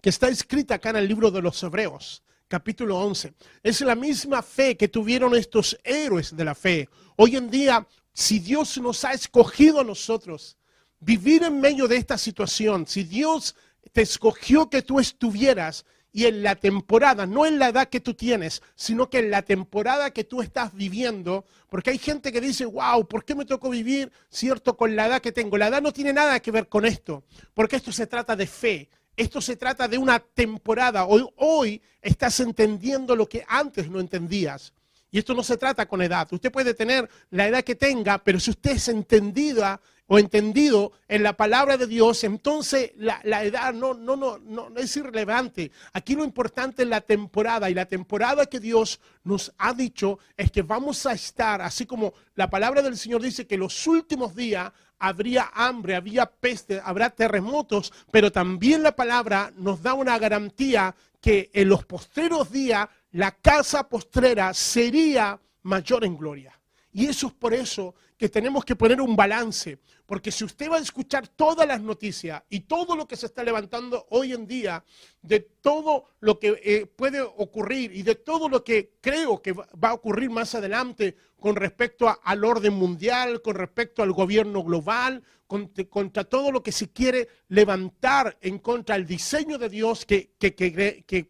que 0.02 0.10
está 0.10 0.28
escrita 0.28 0.74
acá 0.74 0.90
en 0.90 0.96
el 0.96 1.08
libro 1.08 1.30
de 1.30 1.44
los 1.44 1.62
Hebreos, 1.62 2.24
capítulo 2.48 2.98
11. 2.98 3.32
Es 3.62 3.82
la 3.82 3.94
misma 3.94 4.42
fe 4.42 4.76
que 4.76 4.88
tuvieron 4.88 5.36
estos 5.36 5.78
héroes 5.84 6.36
de 6.36 6.46
la 6.46 6.56
fe. 6.56 6.90
Hoy 7.16 7.36
en 7.36 7.52
día, 7.52 7.88
si 8.12 8.40
Dios 8.40 8.76
nos 8.80 9.06
ha 9.06 9.14
escogido 9.14 9.82
a 9.82 9.84
nosotros, 9.84 10.58
vivir 11.00 11.44
en 11.44 11.62
medio 11.62 11.88
de 11.88 11.98
esta 11.98 12.18
situación, 12.18 12.88
si 12.88 13.04
Dios 13.04 13.56
te 13.92 14.02
escogió 14.02 14.70
que 14.70 14.82
tú 14.82 15.00
estuvieras 15.00 15.86
y 16.16 16.28
en 16.28 16.44
la 16.44 16.56
temporada, 16.56 17.26
no 17.26 17.46
en 17.46 17.60
la 17.60 17.68
edad 17.68 17.90
que 17.90 18.00
tú 18.00 18.14
tienes, 18.14 18.62
sino 18.76 19.10
que 19.10 19.20
en 19.20 19.32
la 19.32 19.42
temporada 19.42 20.12
que 20.12 20.24
tú 20.24 20.42
estás 20.42 20.74
viviendo, 20.74 21.44
porque 21.70 21.90
hay 21.90 21.98
gente 21.98 22.32
que 22.32 22.40
dice, 22.40 22.64
wow, 22.64 23.06
¿por 23.06 23.26
qué 23.26 23.36
me 23.36 23.44
tocó 23.44 23.70
vivir, 23.70 24.10
cierto, 24.30 24.78
con 24.78 24.96
la 24.96 25.08
edad 25.08 25.22
que 25.22 25.34
tengo? 25.34 25.58
La 25.58 25.68
edad 25.68 25.82
no 25.82 25.92
tiene 25.92 26.14
nada 26.14 26.40
que 26.40 26.52
ver 26.52 26.70
con 26.70 26.86
esto, 26.86 27.26
porque 27.54 27.76
esto 27.76 27.92
se 27.92 28.08
trata 28.08 28.34
de 28.38 28.48
fe, 28.48 28.88
esto 29.18 29.42
se 29.42 29.58
trata 29.58 29.90
de 29.90 29.98
una 29.98 30.20
temporada. 30.20 31.04
Hoy, 31.04 31.28
hoy 31.36 31.82
estás 32.02 32.40
entendiendo 32.40 33.14
lo 33.16 33.28
que 33.28 33.44
antes 33.46 33.90
no 33.90 34.00
entendías. 34.00 34.74
Y 35.12 35.20
esto 35.20 35.34
no 35.34 35.44
se 35.44 35.56
trata 35.56 35.86
con 35.86 36.02
edad. 36.02 36.28
Usted 36.32 36.52
puede 36.52 36.74
tener 36.74 37.10
la 37.30 37.48
edad 37.48 37.64
que 37.64 37.76
tenga, 37.76 38.18
pero 38.18 38.40
si 38.40 38.52
usted 38.52 38.72
es 38.72 38.88
entendida 38.90 39.80
o 40.08 40.20
entendido 40.20 40.92
en 41.08 41.24
la 41.24 41.34
palabra 41.34 41.78
de 41.78 41.88
Dios, 41.88 42.24
entonces 42.24 42.92
la, 42.96 43.22
edad 43.44 43.74
no, 43.74 43.94
no, 43.94 44.16
no, 44.16 44.38
no, 44.38 44.70
es 44.78 44.96
irrelevante. 44.98 45.72
Aquí 45.94 46.16
lo 46.16 46.24
importante 46.24 46.84
es 46.84 46.90
la 46.90 47.02
temporada 47.02 47.70
y 47.70 47.74
la 47.74 47.86
temporada 47.86 48.46
que 48.46 48.60
Dios 48.60 49.00
nos 49.24 49.52
ha 49.58 49.74
dicho 49.74 50.20
es 50.38 50.52
que 50.52 50.62
vamos 50.62 51.06
a 51.06 51.14
estar, 51.14 51.62
así 51.62 51.86
como 51.86 52.14
la 52.36 52.50
palabra 52.50 52.82
del 52.82 52.98
Señor 52.98 53.22
dice 53.22 53.48
que 53.48 53.58
los 53.58 53.88
últimos 53.88 54.36
días 54.36 54.72
habría 55.00 55.52
hambre, 55.54 55.96
había 55.96 56.26
peste, 56.28 56.82
habrá 56.84 57.10
terremotos, 57.10 57.92
pero 58.12 58.32
también 58.32 58.84
la 58.84 58.96
palabra 58.96 59.52
nos 59.58 59.82
da 59.82 59.94
una 59.94 60.18
garantía 60.20 60.96
que 61.20 61.50
en 61.54 61.70
los 61.70 61.86
postreros 61.86 62.52
días 62.52 62.88
la 63.12 63.32
casa 63.32 63.90
postrera 63.90 64.54
sería 64.54 65.40
mayor 65.64 66.06
en 66.06 66.16
gloria. 66.16 66.60
Y 66.94 67.08
eso 67.08 67.28
es 67.28 67.34
por 67.34 67.54
eso 67.54 67.96
que 68.18 68.30
tenemos 68.30 68.64
que 68.64 68.76
poner 68.76 69.02
un 69.02 69.16
balance, 69.16 69.80
porque 70.06 70.32
si 70.32 70.44
usted 70.46 70.72
va 70.72 70.78
a 70.78 70.82
escuchar 70.82 71.28
todas 71.28 71.68
las 71.68 71.82
noticias 71.82 72.42
y 72.50 72.62
todo 72.62 72.96
lo 72.96 73.08
que 73.08 73.18
se 73.18 73.26
está 73.26 73.44
levantando 73.44 74.06
hoy 74.12 74.32
en 74.34 74.48
día, 74.48 74.84
de 75.22 75.42
todo 75.42 76.06
lo 76.22 76.40
que 76.40 76.60
eh, 76.64 76.86
puede 76.86 77.22
ocurrir 77.22 77.94
y 77.94 78.04
de 78.04 78.16
todo 78.16 78.48
lo 78.48 78.64
que 78.64 78.94
creo 79.02 79.42
que 79.42 79.52
va 79.54 79.90
a 79.90 79.94
ocurrir 79.94 80.30
más 80.30 80.56
adelante 80.56 81.16
con 81.40 81.56
respecto 81.56 82.08
a- 82.08 82.20
al 82.24 82.46
orden 82.46 82.74
mundial, 82.74 83.42
con 83.42 83.56
respecto 83.56 84.02
al 84.02 84.14
gobierno 84.14 84.64
global, 84.64 85.22
con- 85.46 85.72
contra 85.90 86.24
todo 86.24 86.52
lo 86.52 86.64
que 86.64 86.72
se 86.72 86.92
quiere 86.92 87.28
levantar 87.50 88.38
en 88.42 88.60
contra 88.60 88.96
del 88.96 89.06
diseño 89.06 89.58
de 89.58 89.70
Dios, 89.70 90.06
que, 90.06 90.32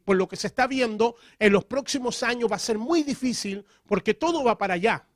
por 0.05 0.15
lo 0.15 0.27
que 0.27 0.35
se 0.35 0.47
está 0.47 0.67
viendo 0.67 1.15
en 1.39 1.51
los 1.51 1.65
próximos 1.65 2.21
años 2.23 2.49
va 2.51 2.57
a 2.57 2.59
ser 2.59 2.77
muy 2.77 3.01
difícil 3.03 3.65
porque 3.87 4.13
todo 4.13 4.43
va 4.43 4.57
para 4.57 4.75
allá 4.75 5.07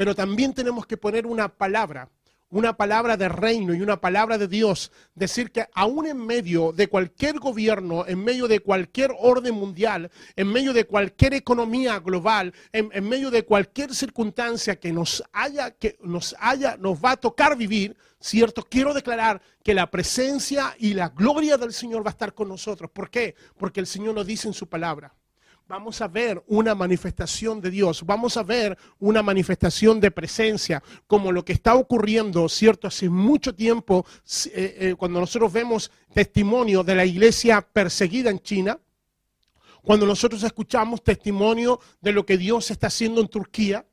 pero 0.00 0.14
también 0.14 0.54
tenemos 0.54 0.86
que 0.86 0.96
poner 0.96 1.26
una 1.26 1.50
palabra, 1.50 2.08
una 2.48 2.74
palabra 2.74 3.18
de 3.18 3.28
reino 3.28 3.74
y 3.74 3.82
una 3.82 4.00
palabra 4.00 4.38
de 4.38 4.48
Dios. 4.48 4.90
Decir 5.14 5.52
que 5.52 5.66
aún 5.74 6.06
en 6.06 6.16
medio 6.16 6.72
de 6.72 6.88
cualquier 6.88 7.38
gobierno, 7.38 8.06
en 8.06 8.24
medio 8.24 8.48
de 8.48 8.60
cualquier 8.60 9.14
orden 9.18 9.54
mundial, 9.54 10.10
en 10.36 10.50
medio 10.50 10.72
de 10.72 10.86
cualquier 10.86 11.34
economía 11.34 11.98
global, 11.98 12.54
en, 12.72 13.06
medio 13.06 13.30
de 13.30 13.44
cualquier 13.44 13.94
circunstancia 13.94 14.80
que 14.80 14.90
nos 14.90 15.22
haya, 15.34 15.70
que 15.72 15.98
nos 16.02 16.34
haya, 16.40 16.78
nos 16.78 16.98
va 16.98 17.10
a 17.10 17.16
tocar 17.18 17.54
vivir, 17.54 17.94
cierto, 18.20 18.66
quiero 18.66 18.94
declarar 18.94 19.42
que 19.62 19.74
la 19.74 19.90
presencia 19.90 20.74
y 20.78 20.94
la 20.94 21.10
gloria 21.10 21.58
del 21.58 21.74
Señor 21.74 22.06
va 22.06 22.08
a 22.08 22.16
estar 22.16 22.32
con 22.32 22.48
nosotros. 22.48 22.90
¿Por 22.90 23.10
qué? 23.10 23.34
Porque 23.58 23.80
el 23.80 23.86
Señor 23.86 24.14
nos 24.14 24.26
dice 24.26 24.48
en 24.48 24.54
su 24.54 24.66
palabra 24.66 25.12
vamos 25.70 26.00
a 26.00 26.08
ver 26.08 26.42
una 26.48 26.74
manifestación 26.74 27.60
de 27.60 27.70
Dios, 27.70 28.04
vamos 28.04 28.36
a 28.36 28.42
ver 28.42 28.76
una 28.98 29.22
manifestación 29.22 30.00
de 30.00 30.10
presencia, 30.10 30.82
como 31.06 31.30
lo 31.30 31.44
que 31.44 31.52
está 31.52 31.76
ocurriendo, 31.76 32.48
¿cierto? 32.48 32.88
Hace 32.88 33.08
mucho 33.08 33.54
tiempo, 33.54 34.04
eh, 34.46 34.76
eh, 34.80 34.94
cuando 34.98 35.20
nosotros 35.20 35.52
vemos 35.52 35.92
testimonio 36.12 36.82
de 36.82 36.96
la 36.96 37.04
iglesia 37.04 37.60
perseguida 37.62 38.30
en 38.30 38.40
China, 38.40 38.80
cuando 39.80 40.06
nosotros 40.06 40.42
escuchamos 40.42 41.04
testimonio 41.04 41.78
de 42.00 42.12
lo 42.14 42.26
que 42.26 42.36
Dios 42.36 42.72
está 42.72 42.88
haciendo 42.88 43.20
en 43.20 43.28
Turquía, 43.28 43.86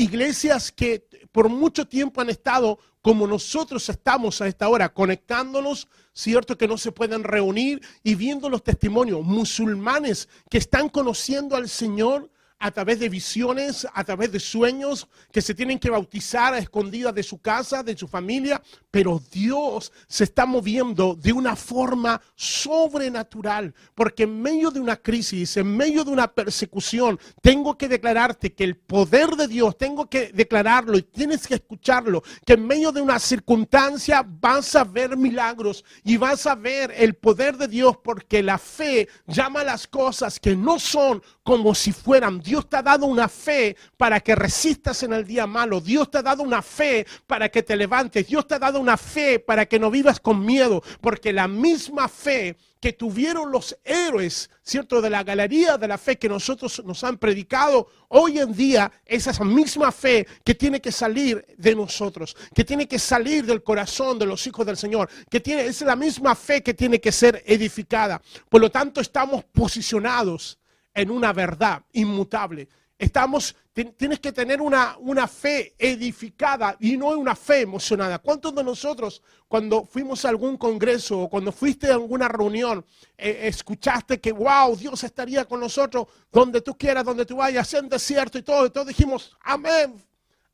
iglesias 0.00 0.72
que 0.72 1.06
por 1.30 1.48
mucho 1.48 1.86
tiempo 1.86 2.20
han 2.20 2.30
estado 2.30 2.78
como 3.02 3.26
nosotros 3.26 3.88
estamos 3.88 4.40
a 4.40 4.46
esta 4.46 4.68
hora, 4.68 4.92
conectándonos, 4.92 5.88
cierto 6.12 6.56
que 6.56 6.66
no 6.66 6.78
se 6.78 6.90
pueden 6.90 7.22
reunir 7.22 7.80
y 8.02 8.14
viendo 8.14 8.48
los 8.48 8.64
testimonios, 8.64 9.22
musulmanes 9.22 10.28
que 10.48 10.58
están 10.58 10.88
conociendo 10.88 11.54
al 11.54 11.68
Señor 11.68 12.30
a 12.58 12.70
través 12.70 12.98
de 12.98 13.08
visiones, 13.08 13.86
a 13.92 14.04
través 14.04 14.32
de 14.32 14.40
sueños, 14.40 15.08
que 15.32 15.40
se 15.40 15.54
tienen 15.54 15.78
que 15.78 15.88
bautizar 15.88 16.52
a 16.52 16.58
escondidas 16.58 17.14
de 17.14 17.22
su 17.22 17.38
casa, 17.38 17.82
de 17.82 17.96
su 17.96 18.06
familia, 18.06 18.62
pero 18.90 19.22
Dios 19.30 19.92
se 20.08 20.24
está 20.24 20.46
moviendo 20.46 21.14
de 21.14 21.32
una 21.32 21.54
forma 21.56 22.20
sobrenatural, 22.34 23.74
porque 23.94 24.24
en 24.24 24.42
medio 24.42 24.70
de 24.70 24.80
una 24.80 24.96
crisis, 24.96 25.56
en 25.56 25.76
medio 25.76 26.04
de 26.04 26.10
una 26.10 26.32
persecución, 26.32 27.18
tengo 27.40 27.78
que 27.78 27.88
declararte 27.88 28.52
que 28.52 28.64
el 28.64 28.76
poder 28.76 29.30
de 29.36 29.46
Dios, 29.46 29.78
tengo 29.78 30.08
que 30.08 30.32
declararlo 30.32 30.98
y 30.98 31.02
tienes 31.02 31.46
que 31.46 31.54
escucharlo, 31.54 32.22
que 32.44 32.54
en 32.54 32.66
medio 32.66 32.90
de 32.92 33.00
una 33.00 33.18
circunstancia 33.18 34.24
vas 34.26 34.74
a 34.74 34.84
ver 34.84 35.16
milagros 35.16 35.84
y 36.02 36.16
vas 36.16 36.46
a 36.46 36.54
ver 36.54 36.92
el 36.96 37.14
poder 37.14 37.56
de 37.56 37.68
Dios, 37.68 37.96
porque 38.02 38.42
la 38.42 38.58
fe 38.58 39.08
llama 39.26 39.60
a 39.60 39.64
las 39.64 39.86
cosas 39.86 40.40
que 40.40 40.56
no 40.56 40.78
son 40.78 41.22
como 41.42 41.74
si 41.74 41.92
fueran. 41.92 42.40
Dios 42.40 42.68
te 42.68 42.76
ha 42.76 42.82
dado 42.82 43.06
una 43.06 43.28
fe 43.28 43.76
para 43.96 44.20
que 44.20 44.34
resistas 44.34 45.02
en 45.02 45.12
el 45.12 45.24
día 45.24 45.46
malo. 45.46 45.80
Dios 45.80 46.10
te 46.10 46.18
ha 46.18 46.22
dado 46.22 46.42
una 46.42 46.62
fe 46.62 47.06
para 47.26 47.48
que 47.48 47.62
te 47.62 47.76
levantes. 47.76 48.26
Dios 48.26 48.46
te 48.46 48.54
ha 48.54 48.58
dado 48.58 48.79
una 48.80 48.96
fe 48.96 49.38
para 49.38 49.66
que 49.66 49.78
no 49.78 49.90
vivas 49.90 50.18
con 50.18 50.44
miedo, 50.44 50.82
porque 51.00 51.32
la 51.32 51.46
misma 51.46 52.08
fe 52.08 52.56
que 52.80 52.94
tuvieron 52.94 53.52
los 53.52 53.78
héroes, 53.84 54.50
¿cierto? 54.62 55.02
De 55.02 55.10
la 55.10 55.22
galería 55.22 55.76
de 55.76 55.86
la 55.86 55.98
fe 55.98 56.18
que 56.18 56.28
nosotros 56.28 56.82
nos 56.84 57.04
han 57.04 57.18
predicado, 57.18 57.88
hoy 58.08 58.38
en 58.38 58.54
día 58.54 58.90
es 59.04 59.26
esa 59.26 59.44
misma 59.44 59.92
fe 59.92 60.26
que 60.42 60.54
tiene 60.54 60.80
que 60.80 60.90
salir 60.90 61.44
de 61.58 61.76
nosotros, 61.76 62.34
que 62.54 62.64
tiene 62.64 62.88
que 62.88 62.98
salir 62.98 63.44
del 63.44 63.62
corazón 63.62 64.18
de 64.18 64.26
los 64.26 64.46
hijos 64.46 64.64
del 64.64 64.78
Señor, 64.78 65.10
que 65.30 65.40
tiene, 65.40 65.66
es 65.66 65.82
la 65.82 65.94
misma 65.94 66.34
fe 66.34 66.62
que 66.62 66.74
tiene 66.74 67.00
que 67.00 67.12
ser 67.12 67.42
edificada. 67.46 68.20
Por 68.48 68.62
lo 68.62 68.70
tanto, 68.70 69.02
estamos 69.02 69.44
posicionados 69.44 70.58
en 70.94 71.10
una 71.10 71.32
verdad 71.32 71.82
inmutable. 71.92 72.68
Estamos, 72.98 73.56
tienes 73.72 74.18
que 74.18 74.32
tener 74.32 74.60
una, 74.60 74.96
una 74.98 75.28
fe 75.28 75.74
edificada 75.78 76.76
y 76.80 76.96
no 76.96 77.08
una 77.10 77.36
fe 77.36 77.60
emocionada. 77.60 78.18
¿Cuántos 78.18 78.54
de 78.54 78.64
nosotros 78.64 79.22
cuando 79.46 79.84
fuimos 79.84 80.24
a 80.24 80.28
algún 80.28 80.56
congreso 80.56 81.20
o 81.20 81.28
cuando 81.28 81.52
fuiste 81.52 81.88
a 81.88 81.94
alguna 81.94 82.28
reunión, 82.28 82.84
eh, 83.16 83.40
escuchaste 83.44 84.20
que, 84.20 84.32
wow, 84.32 84.76
Dios 84.76 85.02
estaría 85.04 85.44
con 85.44 85.60
nosotros 85.60 86.06
donde 86.30 86.60
tú 86.60 86.76
quieras, 86.76 87.04
donde 87.04 87.26
tú 87.26 87.36
vayas, 87.36 87.72
en 87.74 87.88
desierto 87.88 88.38
y 88.38 88.42
todo, 88.42 88.66
y 88.66 88.70
todos 88.70 88.88
dijimos, 88.88 89.36
amén, 89.40 89.94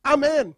amén. 0.03 0.55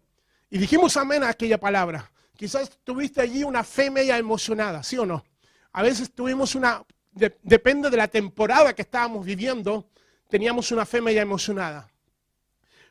Y 0.50 0.58
dijimos 0.58 0.96
amén 0.96 1.22
a 1.22 1.30
aquella 1.30 1.58
palabra. 1.58 2.10
Quizás 2.36 2.70
tuviste 2.84 3.20
allí 3.20 3.44
una 3.44 3.64
fe 3.64 3.90
media 3.90 4.16
emocionada, 4.18 4.82
¿sí 4.82 4.96
o 4.96 5.06
no? 5.06 5.24
A 5.72 5.82
veces 5.82 6.12
tuvimos 6.12 6.54
una, 6.54 6.82
de, 7.12 7.38
depende 7.42 7.90
de 7.90 7.96
la 7.96 8.08
temporada 8.08 8.74
que 8.74 8.82
estábamos 8.82 9.24
viviendo, 9.24 9.86
teníamos 10.28 10.72
una 10.72 10.84
fe 10.86 11.00
media 11.00 11.22
emocionada. 11.22 11.90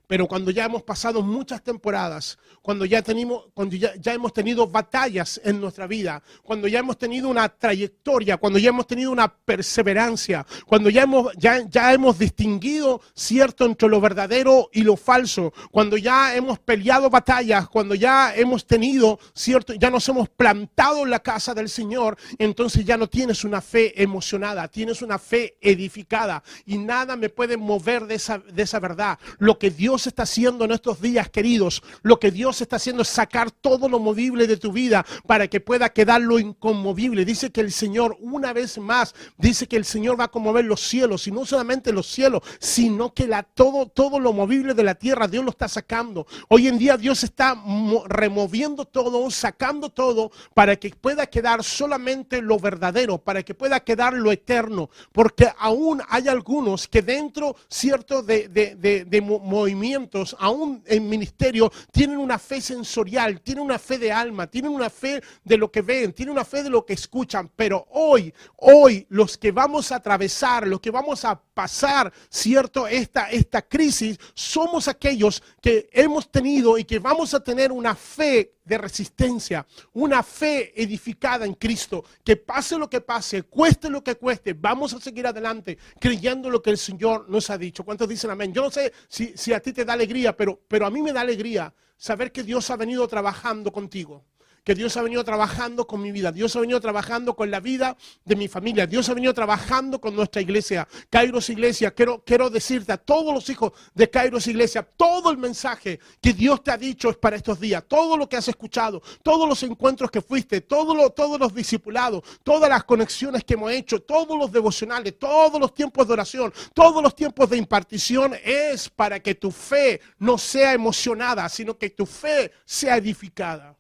Pero 0.10 0.28
cuando 0.28 0.50
ya 0.50 0.66
hemos 0.66 0.82
pasado 0.82 1.22
muchas 1.22 1.62
temporadas, 1.62 2.40
cuando 2.64 2.84
ya, 2.84 3.04
tenemos, 3.04 3.44
cuando 3.54 3.76
ya, 3.76 3.94
ya, 3.96 4.12
hemos 4.12 4.34
tenido 4.34 4.66
batallas 4.66 5.40
en 5.44 5.62
nuestra 5.62 5.86
vida, 5.86 6.24
cuando 6.42 6.68
ya 6.68 6.80
hemos 6.80 6.98
tenido 6.98 7.30
una 7.30 7.48
trayectoria, 7.48 8.38
cuando 8.38 8.58
ya 8.58 8.70
hemos 8.70 8.88
tenido 8.88 9.12
una 9.12 9.32
perseverancia, 9.32 10.48
cuando 10.66 10.90
ya 10.90 11.04
hemos, 11.04 11.32
ya, 11.38 11.62
ya 11.70 11.94
hemos 11.94 12.18
distinguido 12.18 13.02
cierto 13.14 13.66
entre 13.66 13.88
lo 13.88 14.02
verdadero 14.02 14.72
y 14.74 14.82
lo 14.82 14.98
falso, 14.98 15.54
cuando 15.70 15.96
ya 15.96 16.36
hemos 16.36 16.58
peleado 16.58 17.12
batallas, 17.12 17.70
cuando 17.70 17.94
ya 17.94 18.34
hemos 18.36 18.66
tenido 18.66 19.20
cierto, 19.36 19.76
ya 19.76 19.92
nos 19.92 20.10
hemos 20.10 20.28
plantado 20.28 21.04
en 21.04 21.12
la 21.12 21.20
casa 21.20 21.54
del 21.54 21.70
Señor, 21.70 22.18
entonces 22.40 22.84
ya 22.84 22.98
no 22.98 23.08
tienes 23.08 23.44
una 23.44 23.62
fe 23.62 24.02
emocionada, 24.02 24.70
tienes 24.70 25.04
una 25.04 25.20
fe 25.20 25.56
edificada 25.62 26.42
y 26.66 26.80
nada 26.80 27.16
me 27.16 27.30
puede 27.30 27.58
mover 27.58 28.08
de 28.08 28.16
esa, 28.16 28.40
de 28.40 28.64
esa 28.64 28.80
verdad. 28.80 29.20
Lo 29.38 29.60
que 29.60 29.70
Dios 29.70 29.99
está 30.08 30.24
haciendo 30.24 30.66
en 30.66 30.72
estos 30.72 31.02
días, 31.02 31.30
queridos, 31.30 31.82
lo 32.02 32.20
que 32.20 32.32
Dios 32.32 32.62
está 32.62 32.78
haciendo 32.78 33.02
es 33.02 33.08
sacar 33.10 33.52
todo 33.52 33.90
lo 33.90 34.00
movible 34.00 34.48
de 34.48 34.58
tu 34.58 34.72
vida 34.72 35.06
para 35.26 35.48
que 35.48 35.60
pueda 35.60 35.90
quedar 35.90 36.22
lo 36.22 36.40
inconmovible. 36.40 37.26
Dice 37.26 37.52
que 37.52 37.62
el 37.62 37.72
Señor, 37.72 38.18
una 38.20 38.54
vez 38.54 38.78
más, 38.78 39.14
dice 39.38 39.68
que 39.68 39.78
el 39.78 39.86
Señor 39.86 40.20
va 40.20 40.26
a 40.26 40.32
conmover 40.32 40.66
los 40.66 40.82
cielos, 40.82 41.28
y 41.28 41.32
no 41.32 41.46
solamente 41.46 41.92
los 41.92 42.08
cielos, 42.08 42.42
sino 42.60 43.14
que 43.14 43.28
la, 43.28 43.44
todo, 43.44 43.88
todo 43.88 44.20
lo 44.20 44.34
movible 44.34 44.74
de 44.74 44.84
la 44.84 44.96
tierra, 44.96 45.28
Dios 45.28 45.44
lo 45.44 45.52
está 45.52 45.68
sacando. 45.68 46.28
Hoy 46.48 46.68
en 46.68 46.78
día 46.78 46.98
Dios 46.98 47.24
está 47.24 47.62
removiendo 48.08 48.86
todo, 48.86 49.30
sacando 49.32 49.90
todo, 49.90 50.32
para 50.54 50.76
que 50.76 50.90
pueda 50.90 51.26
quedar 51.28 51.64
solamente 51.64 52.42
lo 52.42 52.60
verdadero, 52.60 53.18
para 53.18 53.44
que 53.44 53.54
pueda 53.54 53.80
quedar 53.80 54.14
lo 54.14 54.32
eterno, 54.32 54.90
porque 55.12 55.50
aún 55.58 56.02
hay 56.10 56.28
algunos 56.28 56.88
que 56.88 57.02
dentro, 57.02 57.56
cierto, 57.70 58.22
de, 58.22 58.48
de, 58.48 58.76
de, 58.76 59.06
de 59.06 59.22
movimiento, 59.22 59.89
aún 60.38 60.84
en 60.86 61.10
ministerio, 61.10 61.72
tienen 61.92 62.18
una 62.18 62.40
fe 62.40 62.62
sensorial, 62.62 63.42
tienen 63.42 63.64
una 63.64 63.80
fe 63.80 63.98
de 63.98 64.12
alma, 64.12 64.48
tienen 64.48 64.72
una 64.72 64.90
fe 64.90 65.22
de 65.44 65.58
lo 65.58 65.72
que 65.72 65.82
ven, 65.82 66.14
tienen 66.14 66.34
una 66.34 66.46
fe 66.46 66.64
de 66.64 66.70
lo 66.70 66.86
que 66.86 66.94
escuchan. 66.94 67.50
Pero 67.56 67.88
hoy, 67.92 68.34
hoy, 68.58 69.06
los 69.10 69.38
que 69.38 69.52
vamos 69.52 69.92
a 69.92 69.98
atravesar, 69.98 70.68
los 70.68 70.80
que 70.80 70.92
vamos 70.92 71.26
a 71.26 71.42
pasar, 71.60 72.14
cierto, 72.30 72.88
esta, 72.88 73.30
esta 73.30 73.62
crisis, 73.62 74.18
somos 74.34 74.88
aquellos 74.88 75.44
que 75.62 75.90
hemos 75.92 76.32
tenido 76.32 76.78
y 76.78 76.86
que 76.86 77.00
vamos 77.00 77.34
a 77.34 77.44
tener 77.44 77.70
una 77.70 77.96
fe 77.96 78.54
de 78.64 78.78
resistencia, 78.78 79.68
una 79.92 80.24
fe 80.24 80.72
edificada 80.82 81.46
en 81.46 81.56
Cristo, 81.56 82.06
que 82.24 82.38
pase 82.38 82.78
lo 82.78 82.90
que 82.90 83.02
pase, 83.02 83.44
cueste 83.44 83.90
lo 83.90 84.02
que 84.02 84.16
cueste, 84.16 84.54
vamos 84.54 84.94
a 84.94 85.02
seguir 85.02 85.28
adelante 85.28 85.78
creyendo 86.00 86.50
lo 86.50 86.62
que 86.62 86.70
el 86.70 86.78
Señor 86.78 87.30
nos 87.30 87.50
ha 87.50 87.58
dicho. 87.58 87.84
¿Cuántos 87.84 88.08
dicen 88.08 88.32
amén? 88.32 88.54
Yo 88.54 88.62
no 88.62 88.72
sé 88.72 88.94
si, 89.10 89.34
si 89.36 89.52
a 89.52 89.60
ti 89.60 89.74
te 89.74 89.84
da 89.84 89.92
alegría, 89.92 90.38
pero, 90.38 90.62
pero 90.66 90.86
a 90.86 90.90
mí 90.90 91.02
me 91.02 91.12
da 91.12 91.20
alegría 91.20 91.74
saber 91.98 92.32
que 92.32 92.44
Dios 92.44 92.70
ha 92.70 92.78
venido 92.78 93.06
trabajando 93.06 93.70
contigo. 93.74 94.24
Que 94.64 94.76
Dios 94.76 94.96
ha 94.98 95.02
venido 95.02 95.24
trabajando 95.24 95.88
con 95.88 96.02
mi 96.02 96.12
vida, 96.12 96.32
Dios 96.32 96.56
ha 96.56 96.60
venido 96.60 96.80
trabajando 96.80 97.36
con 97.36 97.52
la 97.52 97.60
vida 97.60 97.98
de 98.26 98.36
mi 98.36 98.48
familia, 98.48 98.88
Dios 98.88 99.10
ha 99.10 99.14
venido 99.14 99.34
trabajando 99.34 100.00
con 100.00 100.16
nuestra 100.16 100.42
iglesia, 100.42 100.88
Kairos 101.10 101.50
Iglesia. 101.50 101.92
Quiero, 101.92 102.24
quiero 102.26 102.50
decirte 102.50 102.92
a 102.92 102.98
todos 102.98 103.34
los 103.34 103.50
hijos 103.50 103.74
de 103.94 104.10
Kairos 104.10 104.48
Iglesia, 104.48 104.84
todo 104.84 105.32
el 105.32 105.38
mensaje 105.38 106.00
que 106.22 106.34
Dios 106.34 106.64
te 106.64 106.72
ha 106.72 106.78
dicho 106.78 107.10
es 107.10 107.18
para 107.18 107.36
estos 107.36 107.60
días, 107.60 107.84
todo 107.88 108.18
lo 108.18 108.28
que 108.28 108.38
has 108.38 108.48
escuchado, 108.48 109.02
todos 109.24 109.48
los 109.48 109.62
encuentros 109.64 110.12
que 110.12 110.22
fuiste, 110.22 110.62
todos 110.62 110.96
los 111.40 111.54
discipulados, 111.54 112.24
todas 112.44 112.70
las 112.70 112.84
conexiones 112.84 113.44
que 113.44 113.54
hemos 113.54 113.72
hecho, 113.72 114.02
todos 114.02 114.38
los 114.38 114.52
devocionales, 114.52 115.18
todos 115.18 115.60
los 115.60 115.74
tiempos 115.74 116.08
de 116.08 116.14
oración, 116.14 116.54
todos 116.74 117.02
los 117.02 117.16
tiempos 117.16 117.50
de 117.50 117.58
impartición, 117.58 118.36
es 118.44 118.90
para 118.90 119.20
que 119.20 119.36
tu 119.36 119.52
fe 119.52 120.02
no 120.18 120.38
sea 120.38 120.74
emocionada, 120.74 121.48
sino 121.50 121.78
que 121.78 121.90
tu 121.90 122.06
fe 122.06 122.52
sea 122.66 122.98
edificada. 122.98 123.79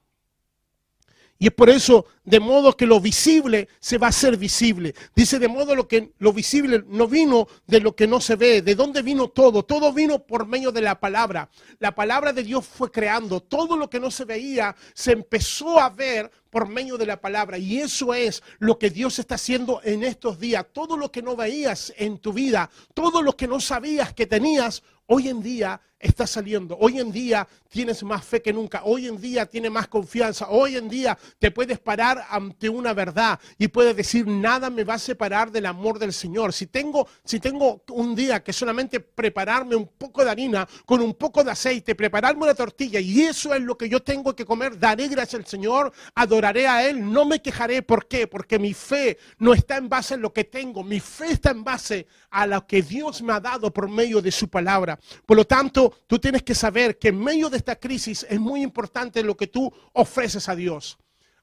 Y 1.42 1.48
es 1.48 1.54
por 1.54 1.70
eso, 1.70 2.06
de 2.26 2.42
modo 2.42 2.76
que 2.76 2.86
lo 2.86 3.00
visible 3.00 3.70
se 3.80 3.98
va 3.98 4.08
a 4.08 4.10
hacer 4.10 4.36
visible. 4.36 4.94
Dice, 5.16 5.40
de 5.40 5.48
modo 5.48 5.74
lo 5.74 5.88
que 5.88 6.12
lo 6.20 6.34
visible 6.34 6.84
no 6.86 7.08
vino 7.08 7.48
de 7.66 7.80
lo 7.80 7.96
que 7.96 8.08
no 8.08 8.20
se 8.20 8.36
ve. 8.36 8.62
¿De 8.62 8.76
dónde 8.76 9.02
vino 9.02 9.30
todo? 9.30 9.64
Todo 9.64 9.94
vino 9.94 10.20
por 10.20 10.46
medio 10.46 10.74
de 10.74 10.82
la 10.82 11.00
palabra. 11.00 11.50
La 11.80 11.96
palabra 11.96 12.34
de 12.34 12.44
Dios 12.44 12.68
fue 12.68 12.92
creando. 12.92 13.40
Todo 13.40 13.78
lo 13.78 13.90
que 13.90 14.02
no 14.02 14.12
se 14.12 14.26
veía 14.26 14.76
se 14.94 15.14
empezó 15.14 15.80
a 15.80 15.90
ver 15.90 16.30
por 16.50 16.68
medio 16.68 16.98
de 16.98 17.06
la 17.06 17.22
palabra. 17.22 17.58
Y 17.58 17.80
eso 17.80 18.14
es 18.14 18.44
lo 18.58 18.78
que 18.78 18.90
Dios 18.90 19.18
está 19.18 19.36
haciendo 19.36 19.80
en 19.86 20.04
estos 20.04 20.40
días. 20.40 20.66
Todo 20.74 20.98
lo 20.98 21.10
que 21.10 21.22
no 21.22 21.38
veías 21.38 21.94
en 21.96 22.18
tu 22.18 22.34
vida, 22.34 22.70
todo 22.94 23.22
lo 23.22 23.38
que 23.38 23.48
no 23.48 23.62
sabías 23.62 24.14
que 24.14 24.28
tenías, 24.28 24.84
hoy 25.06 25.30
en 25.30 25.42
día 25.42 25.80
está 26.00 26.26
saliendo. 26.26 26.78
Hoy 26.80 27.00
en 27.00 27.12
día 27.12 27.48
tienes 27.70 28.04
más 28.04 28.24
fe 28.24 28.42
que 28.42 28.54
nunca. 28.54 28.82
Hoy 28.86 29.08
en 29.08 29.20
día 29.20 29.46
tienes 29.46 29.72
más 29.72 29.88
confianza. 29.88 30.50
Hoy 30.50 30.78
en 30.78 30.90
día 30.90 31.18
te 31.38 31.52
puedes 31.52 31.80
parar 31.80 32.26
ante 32.30 32.70
una 32.70 32.94
verdad 32.94 33.40
y 33.58 33.68
puedes 33.68 33.96
decir, 33.96 34.26
nada 34.26 34.70
me 34.70 34.84
va 34.84 34.96
a 34.96 35.00
separar 35.00 35.52
del 35.52 35.66
amor 35.66 36.00
del 36.00 36.14
Señor. 36.14 36.54
Si 36.54 36.68
tengo, 36.68 37.08
si 37.24 37.40
tengo 37.40 37.84
un 37.90 38.16
día 38.16 38.44
que 38.44 38.54
solamente 38.54 39.00
prepararme 39.00 39.76
un 39.76 39.88
poco 39.88 40.24
de 40.24 40.32
harina 40.32 40.68
con 40.86 41.02
un 41.02 41.14
poco 41.14 41.44
de 41.44 41.52
aceite, 41.52 41.96
prepararme 41.96 42.44
una 42.44 42.56
tortilla 42.56 43.00
y 43.00 43.22
eso 43.22 43.54
es 43.54 43.62
lo 43.62 43.78
que 43.78 43.90
yo 43.90 44.02
tengo 44.02 44.36
que 44.36 44.46
comer, 44.46 44.80
daré 44.80 45.08
gracias 45.08 45.42
al 45.42 45.46
Señor, 45.46 45.92
adoraré 46.16 46.68
a 46.68 46.88
Él, 46.88 47.12
no 47.12 47.26
me 47.26 47.42
quejaré. 47.42 47.82
¿Por 47.82 48.08
qué? 48.08 48.28
Porque 48.28 48.58
mi 48.58 48.74
fe 48.74 49.18
no 49.38 49.54
está 49.54 49.78
en 49.78 49.90
base 49.90 50.14
en 50.14 50.22
lo 50.22 50.32
que 50.32 50.46
tengo. 50.46 50.84
Mi 50.84 51.00
fe 51.00 51.32
está 51.32 51.52
en 51.52 51.64
base 51.64 52.08
a 52.30 52.48
lo 52.48 52.66
que 52.66 52.82
Dios 52.82 53.22
me 53.22 53.34
ha 53.34 53.40
dado 53.40 53.72
por 53.72 53.90
medio 53.90 54.22
de 54.22 54.32
su 54.32 54.48
palabra. 54.48 55.00
Por 55.26 55.38
lo 55.38 55.46
tanto, 55.46 55.89
tú 56.08 56.20
tienes 56.20 56.44
que 56.44 56.56
saber 56.56 56.98
que 56.98 57.10
en 57.10 57.20
medio 57.20 57.50
de 57.50 57.58
esta 57.58 57.76
crisis 57.76 58.26
es 58.30 58.40
muy 58.40 58.62
importante 58.62 59.24
lo 59.24 59.36
que 59.36 59.48
tú 59.48 59.72
ofreces 59.94 60.50
a 60.50 60.56
Dios. 60.56 60.98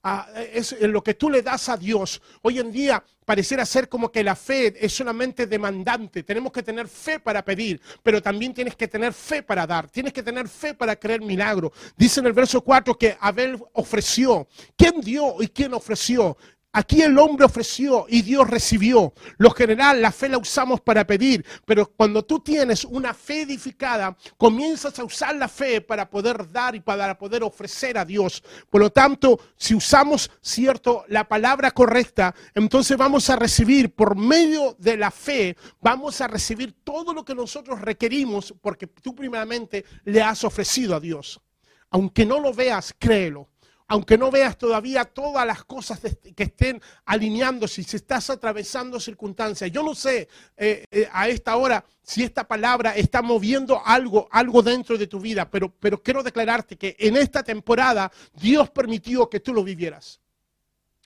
Ah, 0.09 0.29
es 0.53 0.81
lo 0.83 1.03
que 1.03 1.15
tú 1.15 1.29
le 1.29 1.43
das 1.43 1.69
a 1.69 1.77
Dios. 1.77 2.23
Hoy 2.43 2.61
en 2.61 2.71
día 2.71 3.03
pareciera 3.25 3.67
ser 3.67 3.89
como 3.89 4.13
que 4.13 4.23
la 4.23 4.37
fe 4.37 4.73
es 4.79 4.93
solamente 4.93 5.49
demandante. 5.49 6.23
Tenemos 6.23 6.53
que 6.53 6.63
tener 6.63 6.87
fe 6.87 7.19
para 7.19 7.45
pedir, 7.45 7.81
pero 8.05 8.23
también 8.23 8.55
tienes 8.55 8.77
que 8.77 8.87
tener 8.87 9.13
fe 9.13 9.43
para 9.43 9.67
dar. 9.67 9.91
Tienes 9.91 10.13
que 10.13 10.23
tener 10.23 10.49
fe 10.49 10.75
para 10.75 10.95
creer 10.95 11.23
milagro. 11.23 11.73
Dice 11.97 12.21
en 12.21 12.27
el 12.27 12.35
verso 12.35 12.61
4 12.61 12.97
que 12.97 13.17
Abel 13.21 13.61
ofreció. 13.73 14.47
¿Quién 14.77 15.01
dio 15.01 15.43
y 15.43 15.49
quién 15.49 15.75
ofreció? 15.75 16.37
Aquí 16.77 17.01
el 17.01 17.19
hombre 17.19 17.47
ofreció 17.47 18.05
y 18.07 18.21
Dios 18.21 18.51
recibió. 18.51 19.15
Lo 19.39 19.51
general, 19.53 20.03
la 20.03 20.13
fe 20.13 20.29
la 20.29 20.37
usamos 20.37 20.83
para 20.83 21.07
pedir, 21.07 21.43
pero 21.65 21.87
cuando 21.87 22.23
tú 22.23 22.41
tienes 22.41 22.85
una 22.85 23.15
fe 23.15 23.41
edificada, 23.41 24.15
comienzas 24.37 24.99
a 24.99 25.05
usar 25.05 25.35
la 25.37 25.49
fe 25.49 25.81
para 25.81 26.11
poder 26.11 26.53
dar 26.53 26.75
y 26.75 26.81
para 26.81 27.17
poder 27.17 27.45
ofrecer 27.45 27.97
a 27.97 28.05
Dios. 28.05 28.45
Por 28.69 28.83
lo 28.83 28.91
tanto, 28.91 29.41
si 29.57 29.75
usamos, 29.75 30.31
cierto, 30.43 31.07
la 31.09 31.27
palabra 31.27 31.71
correcta, 31.71 32.35
entonces 32.55 32.99
vamos 32.99 33.31
a 33.31 33.37
recibir 33.37 33.95
por 33.95 34.15
medio 34.15 34.77
de 34.79 34.99
la 34.99 35.11
fe, 35.11 35.57
vamos 35.81 36.21
a 36.21 36.29
recibir 36.29 36.75
todo 36.85 37.15
lo 37.15 37.25
que 37.25 37.35
nosotros 37.35 37.81
requerimos 37.81 38.53
porque 38.61 38.87
tú 38.87 39.15
primeramente 39.15 39.87
le 40.05 40.21
has 40.21 40.45
ofrecido 40.45 40.95
a 40.95 41.01
Dios. 41.01 41.41
Aunque 41.89 42.27
no 42.27 42.39
lo 42.39 42.53
veas, 42.53 42.95
créelo 42.99 43.49
aunque 43.89 44.19
no 44.19 44.31
veas 44.31 44.59
todavía 44.59 45.05
todas 45.05 45.47
las 45.47 45.65
cosas 45.65 46.01
que 46.01 46.43
estén 46.43 46.81
alineándose, 47.05 47.83
si 47.83 47.97
estás 47.97 48.31
atravesando 48.31 48.99
circunstancias. 48.99 49.71
Yo 49.71 49.83
no 49.83 49.95
sé 49.95 50.29
eh, 50.57 50.85
eh, 50.91 51.09
a 51.13 51.29
esta 51.29 51.57
hora 51.57 51.85
si 52.03 52.23
esta 52.23 52.47
palabra 52.47 52.97
está 52.97 53.23
moviendo 53.23 53.81
algo, 53.85 54.29
algo 54.31 54.63
dentro 54.63 54.99
de 54.99 55.07
tu 55.07 55.21
vida, 55.21 55.49
pero, 55.51 55.73
pero 55.79 56.03
quiero 56.03 56.23
declararte 56.23 56.77
que 56.77 56.97
en 56.99 57.17
esta 57.17 57.43
temporada 57.43 58.11
Dios 58.35 58.71
permitió 58.71 59.29
que 59.29 59.41
tú 59.41 59.53
lo 59.53 59.63
vivieras. 59.63 60.21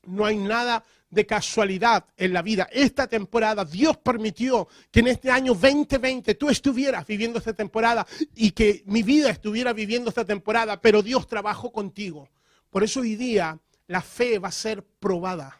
No 0.05 0.25
hay 0.25 0.37
nada 0.37 0.83
de 1.11 1.27
casualidad 1.27 2.05
en 2.17 2.33
la 2.33 2.41
vida. 2.41 2.69
Esta 2.73 3.07
temporada 3.07 3.65
Dios 3.65 3.99
permitió 3.99 4.69
que 4.91 5.01
en 5.01 5.09
este 5.09 5.31
año 5.31 5.53
2020 5.55 6.35
tú 6.37 6.49
estuvieras 6.49 7.07
viviendo 7.07 7.39
esta 7.39 7.53
temporada 7.53 8.07
y 8.35 8.53
que 8.53 8.83
mi 8.87 9.03
vida 9.03 9.29
estuviera 9.29 9.73
viviendo 9.73 10.09
esta 10.09 10.25
temporada, 10.25 10.81
pero 10.81 11.03
Dios 11.03 11.27
trabajó 11.27 11.73
contigo. 11.73 12.29
Por 12.71 12.85
eso 12.85 13.01
hoy 13.01 13.17
día 13.17 13.59
la 13.87 14.01
fe 14.01 14.39
va 14.39 14.49
a 14.49 14.53
ser 14.53 14.83
probada. 14.83 15.57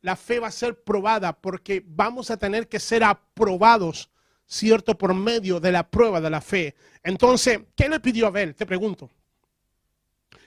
La 0.00 0.16
fe 0.16 0.38
va 0.38 0.48
a 0.48 0.52
ser 0.52 0.82
probada 0.82 1.32
porque 1.32 1.82
vamos 1.84 2.30
a 2.30 2.36
tener 2.36 2.68
que 2.68 2.78
ser 2.78 3.02
aprobados, 3.02 4.10
¿cierto? 4.46 4.96
Por 4.96 5.14
medio 5.14 5.60
de 5.60 5.72
la 5.72 5.88
prueba 5.88 6.20
de 6.20 6.30
la 6.30 6.40
fe. 6.40 6.74
Entonces, 7.02 7.60
¿qué 7.74 7.88
le 7.88 8.00
pidió 8.00 8.26
Abel? 8.26 8.54
Te 8.54 8.66
pregunto. 8.66 9.10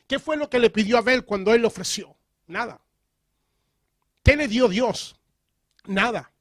¿Qué 0.07 0.19
fue 0.19 0.37
lo 0.37 0.49
que 0.49 0.59
le 0.59 0.69
pidió 0.69 0.97
Abel 0.97 1.25
cuando 1.25 1.53
él 1.53 1.61
le 1.61 1.67
ofreció? 1.67 2.15
Nada. 2.47 2.79
¿Qué 4.23 4.37
le 4.37 4.47
dio 4.47 4.69
Dios? 4.69 5.19
Nada. 5.85 6.31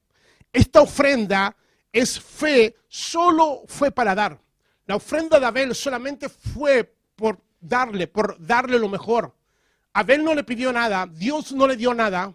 Esta 0.53 0.81
ofrenda 0.81 1.55
es 1.91 2.19
fe, 2.19 2.75
solo 2.87 3.63
fue 3.67 3.91
para 3.91 4.15
dar. 4.15 4.39
La 4.85 4.95
ofrenda 4.95 5.39
de 5.39 5.45
Abel 5.45 5.75
solamente 5.75 6.29
fue 6.29 6.95
por 7.15 7.41
darle, 7.59 8.07
por 8.07 8.37
darle 8.39 8.79
lo 8.79 8.87
mejor. 8.87 9.35
Abel 9.97 10.23
no 10.23 10.35
le 10.35 10.43
pidió 10.43 10.71
nada, 10.71 11.07
Dios 11.11 11.51
no 11.53 11.65
le 11.65 11.75
dio 11.75 11.91
nada, 11.91 12.31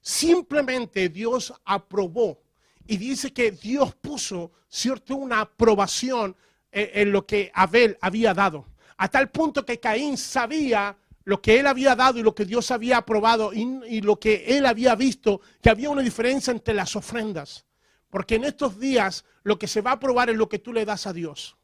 simplemente 0.00 1.08
Dios 1.08 1.52
aprobó. 1.64 2.40
Y 2.86 2.96
dice 2.96 3.32
que 3.32 3.50
Dios 3.50 3.92
puso, 3.96 4.52
¿cierto?, 4.68 5.16
una 5.16 5.40
aprobación 5.40 6.36
en, 6.70 7.10
lo 7.10 7.26
que 7.26 7.50
Abel 7.54 7.98
había 8.00 8.32
dado. 8.34 8.68
A 8.98 9.08
tal 9.08 9.32
punto 9.32 9.66
que 9.66 9.80
Caín 9.80 10.16
sabía 10.16 10.96
lo 11.24 11.42
que 11.42 11.58
él 11.58 11.66
había 11.66 11.96
dado 11.96 12.20
y 12.20 12.22
lo 12.22 12.36
que 12.36 12.44
Dios 12.44 12.70
había 12.70 12.98
aprobado 12.98 13.52
y, 13.52 13.62
y, 13.88 14.00
lo 14.00 14.20
que 14.20 14.56
él 14.56 14.64
había 14.64 14.94
visto, 14.94 15.40
que 15.60 15.70
había 15.70 15.90
una 15.90 16.02
diferencia 16.02 16.52
entre 16.52 16.72
las 16.72 16.94
ofrendas. 16.94 17.64
Porque 18.10 18.36
en 18.36 18.44
estos 18.44 18.78
días 18.78 19.24
lo 19.42 19.58
que 19.58 19.66
se 19.66 19.80
va 19.80 19.90
a 19.90 19.94
aprobar 19.94 20.30
es 20.30 20.36
lo 20.36 20.48
que 20.48 20.60
tú 20.60 20.72
le 20.72 20.84
das 20.84 21.08
a 21.08 21.12
Dios 21.12 21.56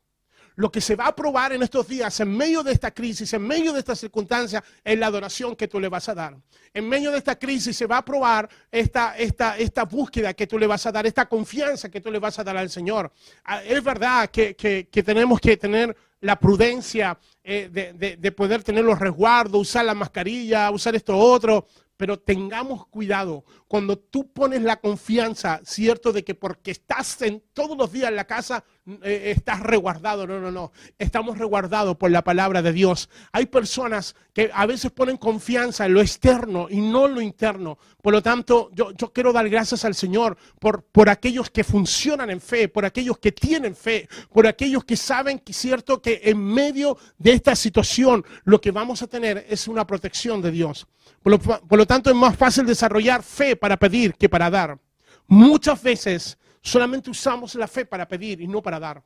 lo 0.59 0.73
que 0.73 0.81
se 0.81 0.97
va 0.97 1.07
a 1.07 1.15
probar 1.15 1.53
en 1.53 1.63
estos 1.63 1.87
días, 1.87 2.19
en 2.19 2.37
medio 2.37 2.65
de 2.65 2.73
esta 2.73 2.91
crisis, 2.91 3.33
en 3.33 3.47
medio 3.47 3.73
de 3.73 3.79
esta 3.79 3.95
circunstancia, 3.95 4.63
es 4.83 4.99
la 4.99 5.07
adoración 5.07 5.55
que 5.55 5.69
tú 5.69 5.79
le 5.79 5.89
vas 5.89 6.09
a 6.09 6.17
dar. 6.17 6.37
En 6.75 6.89
medio 6.89 7.13
de 7.13 7.19
esta 7.19 7.39
crisis 7.39 7.77
se 7.77 7.87
va 7.87 7.99
a 7.99 8.05
probar 8.05 8.49
esta, 8.69 9.17
esta, 9.17 9.57
esta 9.57 9.85
búsqueda 9.85 10.35
que 10.35 10.49
tú 10.49 10.59
le 10.59 10.67
vas 10.67 10.85
a 10.85 10.91
dar, 10.91 11.07
esta 11.07 11.29
confianza 11.29 11.89
que 11.89 12.01
tú 12.01 12.11
le 12.11 12.19
vas 12.19 12.41
a 12.41 12.45
dar 12.45 12.57
al 12.57 12.71
Señor. 12.71 13.13
Ah, 13.45 13.63
es 13.63 13.85
verdad 13.85 14.31
que, 14.31 14.89
tenemos 14.91 15.39
que 15.39 15.57
tener 15.57 15.97
la 16.23 16.37
prudencia 16.41 17.17
eh, 17.45 17.69
de, 17.71 18.17
de 18.17 18.33
poder 18.33 18.65
tener 18.65 18.83
los 18.85 18.99
resguardos, 18.99 19.61
usar 19.61 19.85
la 19.85 19.95
mascarilla, 19.95 20.73
usar 20.73 20.97
esto 20.97 21.17
otro, 21.17 21.69
pero 21.99 22.19
tengamos 22.19 22.87
cuidado 22.87 23.45
cuando 23.67 23.99
tú 23.99 24.33
pones 24.33 24.63
la 24.63 24.81
confianza, 24.81 25.61
cierto, 25.65 26.13
de 26.13 26.25
que 26.25 26.35
porque 26.35 26.71
estás 26.71 27.21
en, 27.23 27.43
todos 27.53 27.77
los 27.77 27.93
días 27.93 28.09
en 28.09 28.17
la 28.17 28.27
casa, 28.27 28.65
eh, 29.03 29.33
estás 29.37 29.61
resguardado. 29.61 30.27
No, 30.27 30.41
no, 30.41 30.51
no. 30.51 30.73
Estamos 30.99 31.39
resguardados 31.39 31.97
por 31.97 32.11
la 32.11 32.23
palabra 32.23 32.63
de 32.63 32.73
Dios. 32.73 33.09
Hay 33.33 33.47
personas 33.47 34.17
que 34.33 34.51
a 34.53 34.67
veces 34.67 34.91
ponen 34.91 35.17
confianza 35.17 35.87
en 35.87 35.95
lo 35.95 36.01
externo 36.01 36.69
y 36.71 36.81
no 36.81 37.07
en 37.07 37.15
lo 37.15 37.21
interno. 37.21 37.79
Por 38.01 38.13
lo 38.13 38.23
tanto, 38.23 38.71
yo, 38.73 38.93
yo 38.93 39.13
quiero 39.13 39.33
dar 39.33 39.49
gracias 39.49 39.85
al 39.85 39.95
Señor 39.95 40.39
por, 40.59 40.83
por 40.85 41.09
aquellos 41.09 41.51
que 41.51 41.65
funcionan 41.65 42.31
en 42.31 42.41
fe, 42.41 42.69
por 42.69 42.85
aquellos 42.85 43.19
que 43.19 43.33
tienen 43.33 43.75
fe, 43.75 44.09
por 44.33 44.47
aquellos 44.47 44.85
que 44.85 44.97
saben 44.97 45.39
que 45.39 45.53
cierto 45.53 46.01
que 46.01 46.21
en 46.25 46.43
medio 46.43 46.97
de 47.19 47.33
esta 47.33 47.55
situación 47.55 48.25
lo 48.45 48.61
que 48.61 48.71
vamos 48.71 49.03
a 49.03 49.07
tener 49.07 49.45
es 49.49 49.69
una 49.69 49.87
protección 49.87 50.41
de 50.41 50.51
Dios. 50.51 50.87
Por 51.23 51.33
lo, 51.33 51.39
por 51.39 51.79
lo 51.79 51.87
tanto, 51.87 52.11
es 52.11 52.17
más 52.17 52.37
fácil 52.37 52.65
desarrollar 52.65 53.23
fe 53.23 53.57
para 53.57 53.77
pedir 53.77 54.15
que 54.15 54.29
para 54.29 54.51
dar. 54.51 54.79
Muchas 55.27 55.83
veces 55.83 56.39
solamente 56.63 57.11
usamos 57.11 57.55
la 57.55 57.69
fe 57.69 57.85
para 57.85 58.07
pedir 58.07 58.41
y 58.41 58.47
no 58.47 58.63
para 58.63 58.79
dar. 58.79 59.03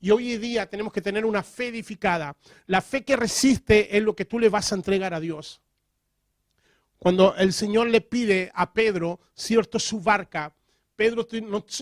Y 0.00 0.10
hoy 0.10 0.32
en 0.32 0.40
día 0.40 0.66
tenemos 0.68 0.92
que 0.92 1.00
tener 1.00 1.24
una 1.24 1.42
fe 1.42 1.68
edificada. 1.68 2.36
La 2.66 2.82
fe 2.82 3.04
que 3.04 3.16
resiste 3.16 3.96
es 3.96 4.02
lo 4.02 4.14
que 4.14 4.24
tú 4.24 4.38
le 4.38 4.48
vas 4.48 4.70
a 4.70 4.74
entregar 4.74 5.14
a 5.14 5.20
Dios. 5.20 5.62
Cuando 6.98 7.34
el 7.36 7.52
Señor 7.52 7.88
le 7.88 8.00
pide 8.00 8.50
a 8.54 8.72
Pedro, 8.72 9.20
cierto, 9.34 9.78
su 9.78 10.00
barca, 10.00 10.54
Pedro 10.96 11.26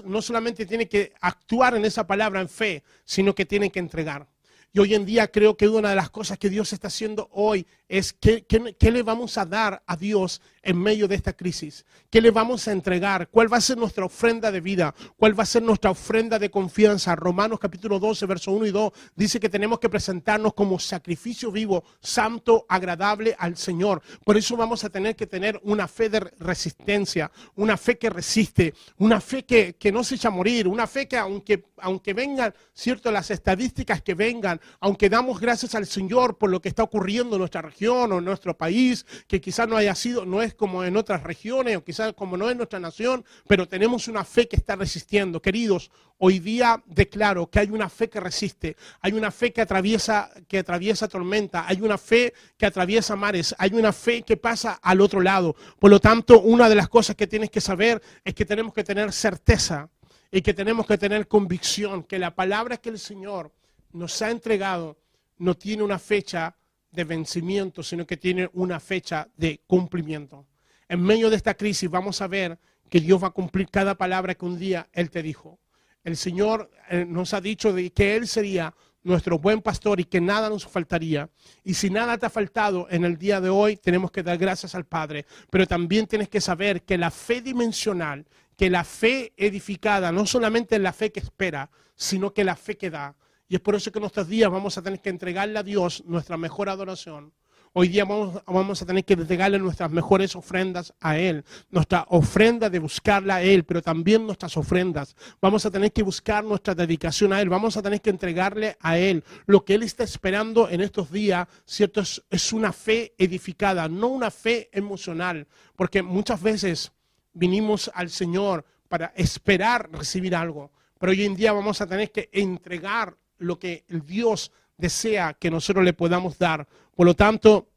no, 0.05 0.23
solamente 0.23 0.67
tiene 0.67 0.89
que 0.89 1.13
actuar 1.21 1.77
en 1.77 1.85
esa 1.85 2.07
palabra 2.07 2.41
en 2.41 2.49
fe, 2.49 2.83
sino 3.05 3.35
que 3.35 3.45
tiene 3.45 3.71
que 3.71 3.79
entregar. 3.79 4.27
Y 4.73 4.79
hoy 4.79 4.95
en 4.95 5.05
día 5.05 5.29
creo 5.29 5.57
que 5.57 5.69
una 5.69 5.91
de 5.91 5.97
las 5.97 6.11
cosas 6.11 6.39
que 6.39 6.49
Dios 6.49 6.73
está 6.73 6.89
haciendo 6.89 7.29
hoy 7.33 7.67
es 7.93 8.15
¿qué, 8.15 8.47
qué, 8.47 8.75
qué 8.79 8.91
le 8.91 9.03
vamos 9.03 9.37
a 9.37 9.45
dar 9.45 9.83
a 9.87 9.97
Dios 9.97 10.41
en 10.63 10.79
medio 10.79 11.07
de 11.07 11.15
esta 11.15 11.35
crisis? 11.35 11.85
¿Qué 12.09 12.23
le 12.23 12.31
vamos 12.31 12.67
a 12.67 12.73
entregar? 12.73 13.29
¿Cuál 13.29 13.53
va 13.53 13.59
a 13.59 13.61
ser 13.61 13.77
nuestra 13.77 14.07
ofrenda 14.07 14.51
de 14.51 14.63
vida? 14.63 14.95
¿Cuál 15.19 15.39
va 15.39 15.43
a 15.43 15.47
ser 15.47 15.63
nuestra 15.63 15.91
ofrenda 15.91 16.39
de 16.39 16.51
confianza? 16.51 17.15
Romanos 17.15 17.59
capítulo 17.59 17.99
12, 17.99 18.25
verso 18.25 18.53
1 18.53 18.65
y 18.65 18.71
2 18.71 18.93
dice 19.15 19.39
que 19.39 19.51
tenemos 19.51 19.79
que 19.79 19.91
presentarnos 19.91 20.55
como 20.55 20.79
sacrificio 20.79 21.53
vivo, 21.53 21.85
santo, 22.01 22.65
agradable 22.67 23.37
al 23.39 23.59
Señor. 23.59 24.01
Por 24.25 24.39
eso 24.39 24.57
vamos 24.57 24.85
a 24.85 24.91
tener 24.91 25.15
que 25.15 25.27
tener 25.27 25.61
una 25.63 25.87
fe 25.87 26.09
de 26.09 26.21
resistencia, 26.21 27.31
una 27.57 27.77
fe 27.77 27.99
que 27.99 28.09
resiste, 28.09 28.73
una 28.97 29.21
fe 29.21 29.45
que, 29.45 29.75
que 29.75 29.93
no 29.93 30.03
se 30.03 30.15
echa 30.15 30.29
a 30.29 30.31
morir, 30.31 30.67
una 30.67 30.87
fe 30.87 31.07
que 31.07 31.19
aunque, 31.19 31.67
aunque 31.77 32.15
vengan, 32.15 32.55
cierto, 32.73 33.11
las 33.11 33.31
estadísticas 33.31 34.01
que 34.01 34.15
vengan, 34.15 34.63
aunque 34.81 35.11
damos 35.11 35.39
gracias 35.39 35.75
al 35.75 35.87
Señor 35.87 36.39
por 36.39 36.49
lo 36.49 36.63
que 36.63 36.71
está 36.71 36.83
ocurriendo 36.83 37.37
en 37.37 37.41
nuestra 37.41 37.61
región 37.61 37.82
o 37.89 38.19
en 38.19 38.25
nuestro 38.25 38.57
país, 38.57 39.05
que 39.27 39.41
quizás 39.41 39.69
no 39.69 39.77
haya 39.77 39.95
sido, 39.95 40.25
no 40.25 40.43
es 40.43 40.55
como 40.55 40.85
en 40.85 40.97
otras 40.97 41.23
regiones 41.23 41.77
o 41.77 41.85
quizás 41.85 42.13
como 42.13 42.37
no 42.37 42.49
es 42.49 42.57
nuestra 42.57 42.79
nación, 42.79 43.25
pero 43.49 43.67
tenemos 43.67 44.09
una 44.09 44.25
fe 44.25 44.47
que 44.47 44.57
está 44.57 44.77
resistiendo. 44.77 45.43
Queridos, 45.43 45.91
hoy 46.19 46.39
día 46.39 46.83
declaro 46.87 47.51
que 47.51 47.59
hay 47.59 47.71
una 47.71 47.89
fe 47.89 48.09
que 48.09 48.21
resiste, 48.21 48.77
hay 49.01 49.13
una 49.13 49.31
fe 49.31 49.53
que 49.53 49.61
atraviesa, 49.61 50.31
que 50.47 50.59
atraviesa 50.59 51.09
tormenta, 51.09 51.67
hay 51.67 51.81
una 51.81 51.99
fe 51.99 52.33
que 52.57 52.67
atraviesa 52.67 53.17
mares, 53.17 53.55
hay 53.59 53.75
una 53.75 53.93
fe 53.93 54.23
que 54.23 54.37
pasa 54.37 54.79
al 54.83 55.01
otro 55.01 55.21
lado. 55.21 55.57
Por 55.79 55.91
lo 55.91 56.01
tanto, 56.01 56.41
una 56.41 56.69
de 56.69 56.77
las 56.77 56.89
cosas 56.89 57.17
que 57.17 57.27
tienes 57.27 57.51
que 57.51 57.61
saber 57.61 58.01
es 58.25 58.35
que 58.35 58.45
tenemos 58.45 58.73
que 58.73 58.85
tener 58.85 59.13
certeza 59.13 59.89
y 60.31 60.41
que 60.41 60.55
tenemos 60.55 60.87
que 60.87 60.97
tener 60.97 61.27
convicción 61.29 62.05
que 62.05 62.19
la 62.19 62.35
palabra 62.35 62.77
que 62.77 62.89
el 62.89 62.99
Señor 62.99 63.53
nos 63.93 64.23
ha 64.23 64.31
entregado 64.31 64.97
no 65.39 65.55
tiene 65.55 65.83
una 65.83 65.99
fecha 65.99 66.57
de 66.93 67.05
vencimiento, 67.05 67.83
sino 67.83 68.07
que 68.07 68.17
tiene 68.17 68.49
una 68.53 68.79
fecha 68.79 69.29
de 69.37 69.61
cumplimiento. 69.67 70.47
En 70.89 71.03
medio 71.03 71.31
de 71.31 71.37
esta 71.37 71.55
crisis 71.55 71.91
vamos 71.91 72.21
a 72.21 72.29
ver 72.29 72.59
que 72.89 73.01
Dios 73.01 73.23
va 73.23 73.29
a 73.29 73.33
cumplir 73.33 73.69
cada 73.71 73.97
palabra 73.97 74.35
que 74.35 74.45
un 74.45 74.59
día 74.59 74.89
Él 74.93 75.11
te 75.11 75.23
dijo. 75.23 75.59
El 76.05 76.17
Señor 76.17 76.71
eh, 76.91 77.07
nos 77.09 77.33
ha 77.33 77.41
dicho 77.41 77.73
de 77.73 77.91
que 77.91 78.17
Él 78.17 78.29
sería 78.29 78.75
nuestro 79.03 79.39
buen 79.39 79.63
pastor 79.63 80.01
y 80.01 80.05
que 80.05 80.21
nada 80.21 80.49
nos 80.49 80.67
faltaría. 80.67 81.29
Y 81.65 81.75
si 81.75 81.91
nada 81.91 82.19
te 82.19 82.27
ha 82.27 82.31
faltado 82.31 82.87
en 82.91 83.05
el 83.05 83.17
día 83.17 83.41
de 83.41 83.49
hoy, 83.49 83.77
tenemos 83.77 84.11
que 84.11 84.23
dar 84.23 84.39
gracias 84.39 84.75
al 84.75 84.85
Padre. 84.85 85.27
Pero 85.51 85.67
también 85.67 86.07
tienes 86.07 86.29
que 86.29 86.41
saber 86.41 86.83
que 86.83 86.99
la 86.99 87.11
fe 87.11 87.41
dimensional, 87.41 88.27
que 88.57 88.71
la 88.71 88.85
fe 88.85 89.33
edificada, 89.37 90.13
no 90.13 90.27
solamente 90.27 90.77
es 90.77 90.83
la 90.83 90.93
fe 90.93 91.11
que 91.11 91.21
espera, 91.21 91.71
sino 91.95 92.33
que 92.33 92.45
la 92.45 92.57
fe 92.57 92.77
que 92.77 92.91
da. 92.91 93.17
Y 93.53 93.57
es 93.57 93.61
por 93.61 93.75
eso 93.75 93.93
que 93.93 93.99
en 93.99 94.05
nuestros 94.05 94.29
días 94.29 94.51
vamos 94.51 94.79
a 94.79 94.83
tener 94.83 94.99
que 95.01 95.11
entregarle 95.11 95.59
a 95.59 95.63
Dios 95.63 96.03
nuestra 96.07 96.39
mejor 96.39 96.71
adoración. 96.71 97.35
Hoy 97.75 97.89
día 97.89 98.07
vamos, 98.07 98.43
vamos, 98.47 98.81
a 98.81 98.87
tener 98.87 99.05
que 99.05 99.13
entregarle 99.13 99.59
nuestras 99.59 99.91
mejores 99.91 100.35
ofrendas 100.35 100.95
a 101.01 101.19
Él, 101.19 101.45
nuestra 101.69 102.07
ofrenda 102.09 102.71
de 102.71 102.79
buscarla 102.79 103.37
a 103.37 103.43
Él, 103.43 103.65
pero 103.65 103.83
también 103.83 104.25
nuestras 104.25 104.57
ofrendas. 104.57 105.15
Vamos 105.39 105.67
a 105.67 105.71
tener 105.71 105.93
que 105.93 106.03
buscar 106.03 106.43
nuestra 106.43 106.75
dedicación 106.75 107.35
a 107.35 107.43
Él, 107.43 107.51
vamos 107.51 107.77
a 107.77 107.83
tener 107.83 108.01
que 108.01 108.09
entregarle 108.09 108.79
a 108.81 108.97
Él. 108.97 109.23
Lo 109.45 109.63
que 109.67 109.75
Él 109.75 109.83
está 109.83 110.03
esperando 110.03 110.71
en 110.71 110.81
estos 110.81 111.13
días, 111.13 111.47
¿cierto? 111.67 112.01
Es, 112.01 112.23
es 112.31 112.55
una 112.55 112.73
fe 112.73 113.13
edificada, 113.19 113.87
no 113.87 114.07
una 114.07 114.31
fe 114.31 114.71
emocional, 114.73 115.47
porque 115.77 116.03
muchas 116.03 116.41
veces 116.41 116.91
vinimos 117.35 117.91
al 117.93 118.09
Señor 118.09 118.65
para 118.89 119.13
esperar 119.15 119.91
recibir 119.93 120.35
algo, 120.35 120.71
pero 120.99 121.13
hoy 121.13 121.23
en 121.25 121.37
día 121.37 121.53
vamos 121.53 121.83
a 121.83 121.87
tener 121.87 122.11
que 122.11 122.31
entregar 122.33 123.15
lo 123.43 123.59
que 123.59 123.85
Dios 123.89 124.53
desea 124.77 125.35
que 125.35 125.51
nosotros 125.51 125.85
le 125.85 125.93
podamos 125.93 126.39
dar. 126.39 126.67
Por 126.95 127.07
lo 127.07 127.15
tanto, 127.15 127.69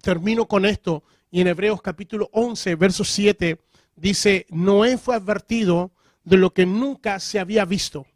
termino 0.00 0.46
con 0.46 0.64
esto 0.64 1.04
y 1.30 1.40
en 1.40 1.46
Hebreos 1.46 1.82
capítulo 1.82 2.28
11, 2.32 2.74
verso 2.74 3.04
7 3.04 3.60
dice, 3.96 4.46
Noé 4.50 4.98
fue 4.98 5.14
advertido 5.14 5.92
de 6.24 6.36
lo 6.36 6.52
que 6.52 6.66
nunca 6.66 7.20
se 7.20 7.38
había 7.38 7.64
visto. 7.64 8.06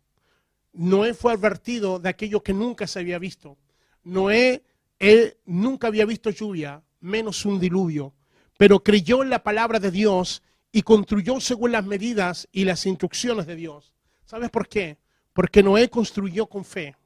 Noé 0.73 1.14
fue 1.14 1.33
advertido 1.33 1.99
de 1.99 2.09
aquello 2.09 2.43
que 2.43 2.53
nunca 2.53 2.87
se 2.87 3.01
había 3.01 3.19
visto. 3.19 3.57
Noé, 4.03 4.64
él 4.99 5.37
nunca 5.45 5.87
había 5.87 6.05
visto 6.05 6.31
lluvia, 6.31 6.83
menos 7.01 7.45
un 7.45 7.61
diluvio, 7.61 8.14
pero 8.57 8.83
creyó 8.83 9.23
en 9.23 9.31
la 9.31 9.43
palabra 9.43 9.79
de 9.79 9.90
Dios 9.90 10.43
y 10.73 10.83
construyó 10.83 11.40
según 11.40 11.73
las 11.73 11.85
medidas 11.85 12.49
y 12.51 12.64
las 12.64 12.87
instrucciones 12.87 13.47
de 13.47 13.57
Dios. 13.57 13.95
¿Sabes 14.25 14.51
por 14.51 14.69
qué? 14.69 14.99
Porque 15.35 15.62
Noé 15.62 15.90
construyó 15.90 16.47
con 16.47 16.64
fe. 16.64 16.97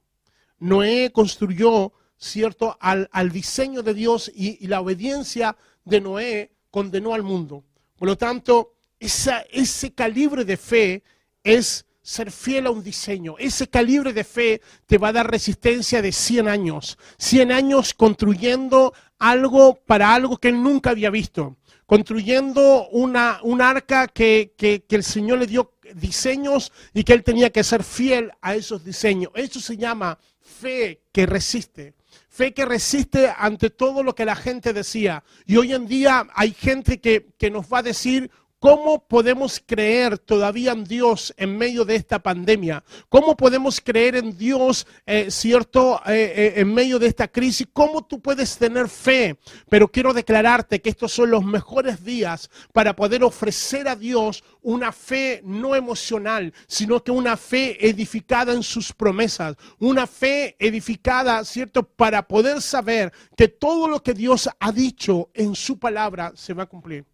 Noé 0.61 1.11
construyó, 1.13 1.93
¿cierto?, 2.17 2.77
al, 2.81 3.09
diseño 3.33 3.83
de 3.83 3.95
Dios 3.95 4.31
y, 4.33 4.65
la 4.69 4.81
obediencia 4.81 5.57
de 5.85 6.01
Noé 6.01 6.53
condenó 6.71 7.15
al 7.15 7.25
mundo. 7.25 7.65
Por 7.97 8.07
lo 8.07 8.17
tanto, 8.17 8.75
ese 9.01 9.93
calibre 9.95 10.45
de 10.45 10.57
fe 10.57 11.03
es 11.43 11.87
ser 12.09 12.33
fiel 12.33 12.67
a 12.67 12.71
un 12.71 12.83
diseño. 12.83 13.35
Ese 13.39 13.69
calibre 13.69 14.15
de 14.15 14.25
fe 14.25 14.63
te 14.87 14.97
va 14.97 15.09
a 15.09 15.13
dar 15.13 15.31
resistencia 15.31 16.01
de 16.01 16.11
100 16.11 16.49
años. 16.49 16.97
100 17.19 17.53
años 17.53 17.93
construyendo 17.93 18.95
algo 19.19 19.75
para 19.85 20.15
algo 20.15 20.39
que 20.39 20.49
él 20.49 20.63
nunca 20.63 20.89
había 20.89 21.11
visto. 21.11 21.58
Construyendo 21.89 22.87
una, 22.91 23.41
un 23.43 23.63
arca 23.63 24.09
que, 24.09 24.53
que, 24.59 24.85
que 24.85 24.97
el 24.97 25.03
Señor 25.03 25.39
le 25.39 25.47
dio 25.47 25.73
diseños 25.95 26.71
y 26.93 27.03
que 27.03 27.15
él 27.15 27.25
tenía 27.25 27.49
que 27.49 27.65
ser 27.65 27.83
fiel 27.83 28.31
a 28.43 28.55
esos 28.55 28.85
diseños. 28.85 29.33
Eso 29.35 29.59
se 29.59 29.79
llama 29.79 30.19
fe 30.39 31.01
que 31.13 31.25
resiste. 31.25 31.95
Fe 32.29 32.53
que 32.53 32.67
resiste 32.67 33.33
ante 33.35 33.71
todo 33.71 34.03
lo 34.03 34.15
que 34.15 34.27
la 34.27 34.37
gente 34.37 34.75
decía. 34.75 35.25
Y 35.47 35.57
hoy 35.57 35.73
en 35.73 35.87
día 35.87 36.27
hay 36.35 36.53
gente 36.53 37.01
que, 37.01 37.31
que 37.39 37.51
nos 37.51 37.73
va 37.73 37.79
a 37.79 37.83
decir 37.83 38.31
¿Cómo 38.61 39.07
podemos 39.07 39.63
creer 39.65 40.19
todavía 40.19 40.73
en 40.73 40.83
Dios 40.83 41.33
en 41.37 41.57
medio 41.57 41.85
de 41.85 41.95
esta 41.95 42.19
pandemia? 42.19 42.83
¿Cómo 43.09 43.37
podemos 43.37 43.81
creer 43.81 44.17
en 44.17 44.37
Dios, 44.37 44.85
eh, 45.07 45.31
cierto, 45.31 46.01
eh, 46.07 46.33
eh, 46.35 46.53
en 46.57 46.75
medio 46.75 46.99
de 46.99 47.07
esta 47.07 47.29
crisis? 47.29 47.69
¿Cómo 47.73 48.05
tú 48.05 48.21
puedes 48.21 48.59
tener 48.59 48.89
fe? 48.89 49.39
Pero 49.69 49.87
quiero 49.87 50.13
declararte 50.13 50.81
que 50.81 50.91
estos 50.91 51.13
son 51.13 51.31
los 51.31 51.45
mejores 51.45 52.05
días 52.05 52.51
para 52.73 52.97
poder 52.97 53.23
ofrecer 53.23 53.87
a 53.87 53.95
Dios 53.95 54.43
una 54.61 54.91
fe 54.91 55.41
no 55.45 55.77
emocional, 55.77 56.53
sino 56.67 57.05
que 57.05 57.13
una 57.13 57.37
fe 57.37 57.89
edificada 57.89 58.53
en 58.53 58.65
sus 58.65 58.93
promesas, 58.93 59.55
una 59.79 60.05
fe 60.09 60.57
edificada, 60.59 61.45
cierto, 61.45 61.85
para 61.85 62.27
poder 62.27 62.61
saber 62.61 63.13
que 63.37 63.47
todo 63.47 63.87
lo 63.87 64.03
que 64.03 64.15
Dios 64.15 64.51
ha 64.59 64.73
dicho 64.73 65.31
en 65.33 65.55
su 65.55 65.79
palabra 65.79 66.33
se 66.35 66.55
va 66.55 66.65
a 66.65 66.67
cumplir. 66.67 67.05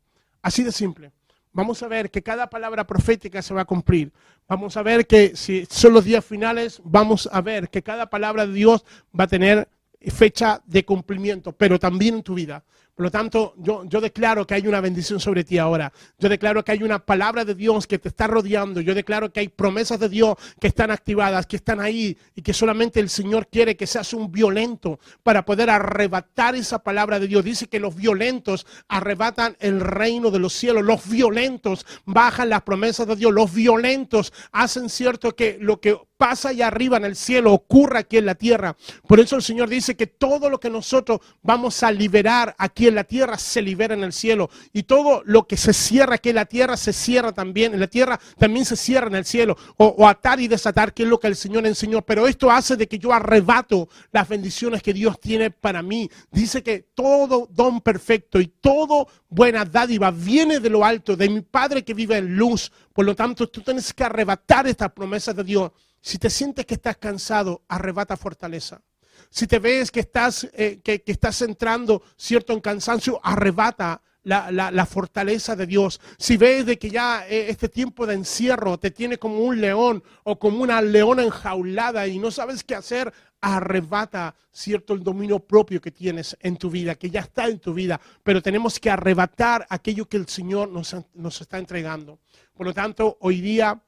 Así 0.41 0.63
de 0.63 0.73
simple 0.73 1.13
vamos 1.55 1.83
a 1.83 1.89
ver 1.89 2.11
que 2.11 2.23
cada 2.23 2.51
palabra 2.51 2.87
profética 2.87 3.41
se 3.41 3.55
va 3.55 3.63
a 3.63 3.65
cumplir. 3.65 4.13
Vamos 4.47 4.77
a 4.77 4.83
ver 4.83 5.07
que 5.07 5.35
si 5.35 5.67
son 5.71 5.95
los 5.95 6.05
días 6.05 6.25
finales, 6.25 6.83
vamos 6.85 7.29
a 7.33 7.41
ver 7.41 7.71
que 7.71 7.83
cada 7.83 8.11
palabra 8.11 8.47
de 8.47 8.53
Dios 8.53 8.85
va 9.19 9.25
a 9.25 9.29
tener 9.29 9.69
fecha 10.11 10.61
de 10.67 10.85
cumplimiento, 10.85 11.53
pero 11.53 11.79
también 11.79 12.17
en 12.17 12.23
tu 12.23 12.35
vida. 12.35 12.63
Por 12.95 13.07
lo 13.07 13.11
tanto, 13.11 13.55
yo, 13.59 13.85
yo, 13.87 14.01
declaro 14.01 14.47
que 14.47 14.55
hay 14.55 14.69
una 14.69 14.81
bendición 14.81 15.19
sobre 15.19 15.43
ti 15.43 15.59
ahora. 15.59 15.93
Yo 16.17 16.29
declaro 16.29 16.65
que 16.65 16.71
hay 16.71 16.85
una 16.85 17.01
palabra 17.01 17.45
de 17.45 17.57
Dios 17.57 17.89
que 17.89 17.99
te 17.99 18.09
está 18.09 18.29
rodeando. 18.29 18.81
Yo 18.81 18.95
declaro 18.95 19.33
que 19.33 19.41
hay 19.41 19.49
promesas 19.49 19.99
de 19.99 20.09
Dios 20.09 20.37
que 20.61 20.69
están 20.69 20.93
activadas, 20.93 21.47
que 21.47 21.57
están 21.57 21.81
ahí 21.81 22.17
y 22.37 22.43
que 22.43 22.53
solamente 22.53 23.01
el 23.01 23.11
Señor 23.11 23.49
quiere 23.49 23.77
que 23.77 23.89
seas 23.89 24.15
un 24.15 24.31
violento 24.31 25.01
para 25.25 25.45
poder 25.45 25.71
arrebatar 25.71 26.55
esa 26.55 26.79
palabra 26.79 27.19
de 27.19 27.27
Dios. 27.27 27.45
Dice 27.45 27.67
que 27.67 27.81
los 27.81 27.97
violentos 27.97 28.65
arrebatan 28.87 29.57
el 29.59 29.81
reino 29.81 30.31
de 30.31 30.39
los 30.39 30.53
cielos. 30.53 30.85
Los 30.85 31.09
violentos 31.09 31.85
bajan 32.05 32.49
las 32.49 32.63
promesas 32.63 33.09
de 33.09 33.17
Dios. 33.17 33.33
Los 33.33 33.53
violentos 33.53 34.33
hacen 34.53 34.89
cierto 34.89 35.35
que 35.35 35.59
lo 35.61 35.81
que 35.81 35.99
pasa 36.17 36.51
allá 36.51 36.69
arriba 36.69 36.97
en 36.97 37.05
el 37.05 37.17
cielo 37.17 37.53
ocurra 37.53 38.01
aquí 38.01 38.19
en 38.19 38.27
la 38.27 38.35
tierra. 38.35 38.77
Por 39.07 39.21
eso 39.21 39.37
el 39.37 39.43
Señor 39.43 39.69
dice 39.69 39.97
que 39.97 40.07
todo 40.07 40.49
lo 40.49 40.61
que 40.61 40.71
nosotros 40.71 41.21
vamos 41.43 41.83
a 41.83 41.91
liberar 41.91 42.55
aquí 42.59 42.87
en 42.87 42.95
la 42.95 43.05
tierra 43.05 43.39
se 43.39 43.63
libera 43.63 43.95
en 43.95 44.05
el 44.05 44.13
cielo. 44.13 44.51
Y 44.73 44.85
todo 44.85 45.23
lo 45.25 45.47
que 45.47 45.57
se 45.57 45.73
cierra 45.73 46.17
aquí 46.17 46.31
en 46.31 46.37
la 46.37 46.47
tierra 46.47 46.77
se 46.77 46.93
cierra 46.93 47.33
también. 47.33 47.75
En 47.75 47.81
la 47.81 47.87
tierra 47.87 48.19
también 48.39 48.65
se 48.65 48.77
cierra 48.77 49.09
en 49.09 49.17
el 49.17 49.25
cielo. 49.25 49.57
O, 49.77 50.07
atar 50.07 50.41
y 50.41 50.49
desatar, 50.49 50.93
que 50.93 51.03
es 51.03 51.09
lo 51.09 51.19
que 51.19 51.27
el 51.27 51.37
Señor 51.37 51.67
enseñó. 51.67 52.03
Pero 52.03 52.27
esto 52.27 52.51
hace 52.51 52.77
de 52.77 52.89
que 52.89 52.99
yo 52.99 53.13
arrebato 53.13 53.89
las 54.13 54.29
bendiciones 54.29 54.83
que 54.83 54.93
Dios 54.93 55.21
tiene 55.21 55.51
para 55.51 55.83
mí. 55.83 56.11
Dice 56.31 56.63
que 56.63 56.87
todo 56.95 57.49
don 57.51 57.81
perfecto 57.81 58.41
y 58.41 58.47
todo 58.47 59.09
buena 59.29 59.65
dádiva 59.65 60.11
viene 60.11 60.61
de 60.61 60.71
lo 60.71 60.85
alto, 60.85 61.17
de 61.17 61.29
mi 61.29 61.41
Padre 61.41 61.85
que 61.85 61.95
vive 61.95 62.17
en 62.17 62.37
luz. 62.37 62.71
Por 62.93 63.05
lo 63.05 63.15
tanto, 63.15 63.49
tú 63.49 63.61
tienes 63.61 63.93
que 63.93 64.05
arrebatar 64.05 64.67
estas 64.67 64.93
promesas 64.93 65.35
de 65.35 65.45
Dios. 65.45 65.73
Si 66.05 66.19
te 66.19 66.29
sientes 66.29 66.67
que 66.67 66.75
estás 66.75 66.99
cansado, 66.99 67.63
arrebata 67.67 68.19
fortaleza. 68.19 68.83
Si 69.31 69.47
te 69.47 69.59
ves 69.59 69.91
que 69.91 70.01
estás, 70.01 70.47
eh, 70.53 70.83
que, 70.85 71.01
que 71.01 71.13
estás 71.13 71.41
entrando 71.41 72.03
cierto 72.15 72.53
en 72.53 72.61
cansancio, 72.61 73.19
arrebata 73.23 74.03
la, 74.23 74.51
la- 74.51 74.85
fortaleza 74.85 75.57
de 75.57 75.67
Dios, 75.67 76.03
si 76.19 76.37
ves 76.37 76.67
de 76.67 76.79
que 76.79 76.91
ya 76.91 77.27
eh, 77.27 77.47
este 77.49 77.71
tiempo 77.71 78.07
de 78.07 78.17
encierro 78.17 78.77
te 78.77 78.91
tiene 78.91 79.17
como 79.17 79.39
un 79.39 79.59
león 79.63 80.05
o 80.25 80.39
como 80.39 80.63
una 80.63 80.83
leona 80.83 81.23
enjaulada 81.23 82.07
y 82.07 82.19
no 82.19 82.31
sabes 82.31 82.63
qué 82.65 82.75
hacer, 82.75 83.11
arrebata, 83.41 84.35
cierto, 84.53 84.93
el 84.93 85.03
dominio 85.03 85.39
propio 85.39 85.81
que 85.81 85.91
tienes 85.91 86.37
en 86.41 86.59
tu 86.59 86.69
vida, 86.69 86.97
que 86.97 87.09
ya 87.09 87.21
está 87.21 87.47
en 87.49 87.61
tu 87.61 87.73
vida, 87.73 87.99
pero 88.23 88.43
tenemos 88.43 88.79
que 88.79 88.91
arrebatar 88.91 89.67
aquello 89.71 90.07
que 90.07 90.19
el 90.19 90.29
Señor 90.29 90.69
nos, 90.69 90.95
nos 91.15 91.41
está 91.41 91.57
entregando. 91.57 92.19
Por 92.53 92.67
lo 92.67 92.75
tanto, 92.75 93.17
hoy 93.21 93.41
día 93.41 93.83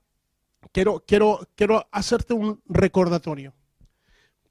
quiero, 0.73 1.05
quiero, 1.07 1.49
quiero 1.55 1.88
hacerte 1.90 2.35
un 2.35 2.61
recordatorio. 2.66 3.55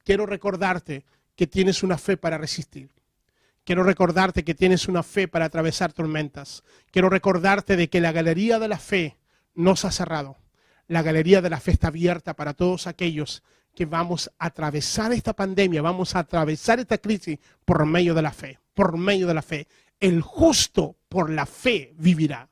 Quiero 0.03 0.25
recordarte 0.25 1.05
que 1.35 1.47
tienes 1.47 1.83
una 1.83 1.97
fe 1.97 2.17
para 2.17 2.37
resistir. 2.37 2.89
Quiero 3.63 3.83
recordarte 3.83 4.43
que 4.43 4.53
tienes 4.53 4.87
una 4.87 5.01
fe 5.01 5.27
para 5.27 5.45
atravesar 5.45 5.91
tormentas. 5.91 6.63
Quiero 6.91 7.09
recordarte 7.09 7.75
de 7.75 7.89
que 7.89 7.99
la 7.99 8.11
galería 8.11 8.59
de 8.59 8.67
la 8.67 8.77
fe 8.77 9.17
no 9.55 9.75
se 9.75 9.87
ha 9.87 9.91
cerrado. 9.91 10.37
La 10.87 11.01
galería 11.01 11.41
de 11.41 11.49
la 11.49 11.59
fe 11.59 11.71
está 11.71 11.87
abierta 11.87 12.35
para 12.35 12.53
todos 12.53 12.85
aquellos 12.85 13.41
que 13.73 13.85
vamos 13.85 14.31
a 14.37 14.45
atravesar 14.45 15.11
esta 15.11 15.33
pandemia, 15.33 15.81
vamos 15.81 16.15
a 16.15 16.19
atravesar 16.19 16.79
esta 16.79 16.99
crisis 16.99 17.39
por 17.65 17.85
medio 17.85 18.13
de 18.13 18.21
la 18.21 18.31
fe, 18.31 18.59
por 18.73 18.97
medio 18.97 19.27
de 19.27 19.33
la 19.33 19.41
fe. 19.41 19.67
El 19.99 20.21
justo 20.21 20.95
por 21.09 21.31
la 21.31 21.47
fe 21.47 21.93
vivirá. 21.97 22.47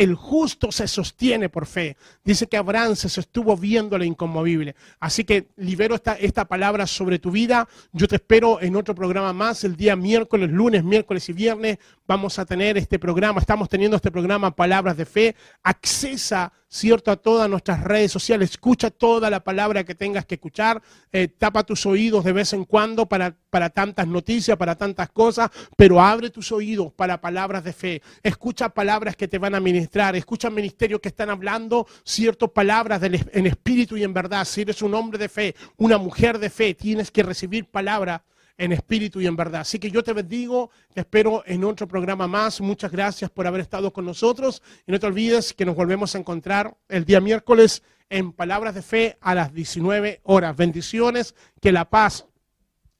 El 0.00 0.14
justo 0.14 0.72
se 0.72 0.88
sostiene 0.88 1.50
por 1.50 1.66
fe. 1.66 1.94
Dice 2.24 2.46
que 2.46 2.56
Abraham 2.56 2.96
se 2.96 3.10
sostuvo 3.10 3.54
viendo 3.54 3.98
lo 3.98 4.04
inconmovible. 4.04 4.74
Así 4.98 5.24
que 5.24 5.48
libero 5.58 5.94
esta, 5.94 6.14
esta 6.14 6.46
palabra 6.46 6.86
sobre 6.86 7.18
tu 7.18 7.30
vida. 7.30 7.68
Yo 7.92 8.08
te 8.08 8.16
espero 8.16 8.62
en 8.62 8.76
otro 8.76 8.94
programa 8.94 9.34
más 9.34 9.62
el 9.62 9.76
día 9.76 9.96
miércoles, 9.96 10.50
lunes, 10.50 10.84
miércoles 10.84 11.28
y 11.28 11.34
viernes. 11.34 11.78
Vamos 12.06 12.38
a 12.38 12.46
tener 12.46 12.78
este 12.78 12.98
programa, 12.98 13.40
estamos 13.40 13.68
teniendo 13.68 13.94
este 13.94 14.10
programa 14.10 14.56
Palabras 14.56 14.96
de 14.96 15.04
Fe. 15.04 15.36
Accesa, 15.62 16.50
cierto, 16.70 17.10
a 17.10 17.16
todas 17.16 17.50
nuestras 17.50 17.82
redes 17.82 18.12
sociales. 18.12 18.52
Escucha 18.52 18.90
toda 18.90 19.28
la 19.28 19.40
palabra 19.42 19.82
que 19.84 19.94
tengas 19.96 20.24
que 20.24 20.36
escuchar. 20.36 20.80
Eh, 21.12 21.26
tapa 21.28 21.64
tus 21.64 21.84
oídos 21.84 22.24
de 22.24 22.32
vez 22.32 22.52
en 22.52 22.64
cuando 22.64 23.06
para, 23.06 23.36
para 23.50 23.68
tantas 23.70 24.06
noticias, 24.06 24.56
para 24.56 24.76
tantas 24.76 25.10
cosas, 25.10 25.50
pero 25.76 26.00
abre 26.00 26.30
tus 26.30 26.52
oídos 26.52 26.92
para 26.92 27.20
palabras 27.20 27.64
de 27.64 27.72
fe. 27.72 28.02
Escucha 28.22 28.68
palabras 28.68 29.16
que 29.16 29.26
te 29.28 29.38
van 29.38 29.56
a 29.56 29.60
ministrar. 29.60 30.14
Escucha 30.14 30.48
ministerios 30.48 31.00
que 31.00 31.08
están 31.08 31.28
hablando, 31.28 31.86
cierto, 32.04 32.48
palabras 32.48 33.00
del- 33.00 33.28
en 33.32 33.46
espíritu 33.46 33.96
y 33.96 34.04
en 34.04 34.14
verdad. 34.14 34.44
Si 34.44 34.60
eres 34.62 34.80
un 34.80 34.94
hombre 34.94 35.18
de 35.18 35.28
fe, 35.28 35.54
una 35.76 35.98
mujer 35.98 36.38
de 36.38 36.50
fe, 36.50 36.74
tienes 36.74 37.10
que 37.10 37.24
recibir 37.24 37.66
palabras 37.66 38.20
en 38.60 38.72
espíritu 38.72 39.22
y 39.22 39.26
en 39.26 39.36
verdad. 39.36 39.62
Así 39.62 39.78
que 39.78 39.90
yo 39.90 40.04
te 40.04 40.12
bendigo, 40.12 40.70
te 40.92 41.00
espero 41.00 41.42
en 41.46 41.64
otro 41.64 41.88
programa 41.88 42.28
más. 42.28 42.60
Muchas 42.60 42.92
gracias 42.92 43.30
por 43.30 43.46
haber 43.46 43.62
estado 43.62 43.90
con 43.90 44.04
nosotros. 44.04 44.62
Y 44.86 44.92
no 44.92 45.00
te 45.00 45.06
olvides 45.06 45.54
que 45.54 45.64
nos 45.64 45.74
volvemos 45.74 46.14
a 46.14 46.18
encontrar 46.18 46.76
el 46.90 47.06
día 47.06 47.22
miércoles 47.22 47.82
en 48.10 48.32
Palabras 48.32 48.74
de 48.74 48.82
Fe 48.82 49.16
a 49.22 49.34
las 49.34 49.54
19 49.54 50.20
horas. 50.24 50.54
Bendiciones, 50.54 51.34
que 51.58 51.72
la 51.72 51.88
paz 51.88 52.26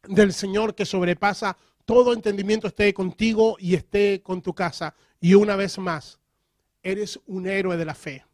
del 0.09 0.33
Señor 0.33 0.75
que 0.75 0.87
sobrepasa 0.87 1.59
todo 1.85 2.15
entendimiento 2.15 2.67
esté 2.67 2.95
contigo 2.95 3.57
y 3.59 3.75
esté 3.75 4.23
con 4.23 4.41
tu 4.41 4.55
casa. 4.55 4.95
Y 5.21 5.35
una 5.35 5.57
vez 5.57 5.77
más, 5.79 6.19
eres 6.83 7.21
un 7.27 7.47
héroe 7.47 7.77
de 7.77 7.85
la 7.85 7.95
fe 7.95 8.25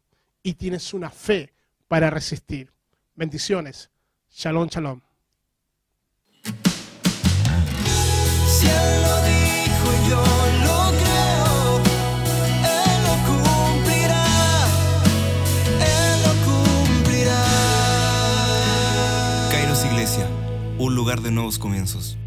y 0.43 0.53
tienes 0.53 0.93
una 0.93 1.09
fe 1.09 1.51
para 1.89 2.09
resistir. 2.09 2.71
Bendiciones. 3.15 3.89
Shalom, 4.29 4.69
shalom. 4.69 5.06
Un 20.79 20.95
lugar 20.95 21.21
de 21.21 21.31
nuevos 21.31 21.59
comienzos. 21.59 22.17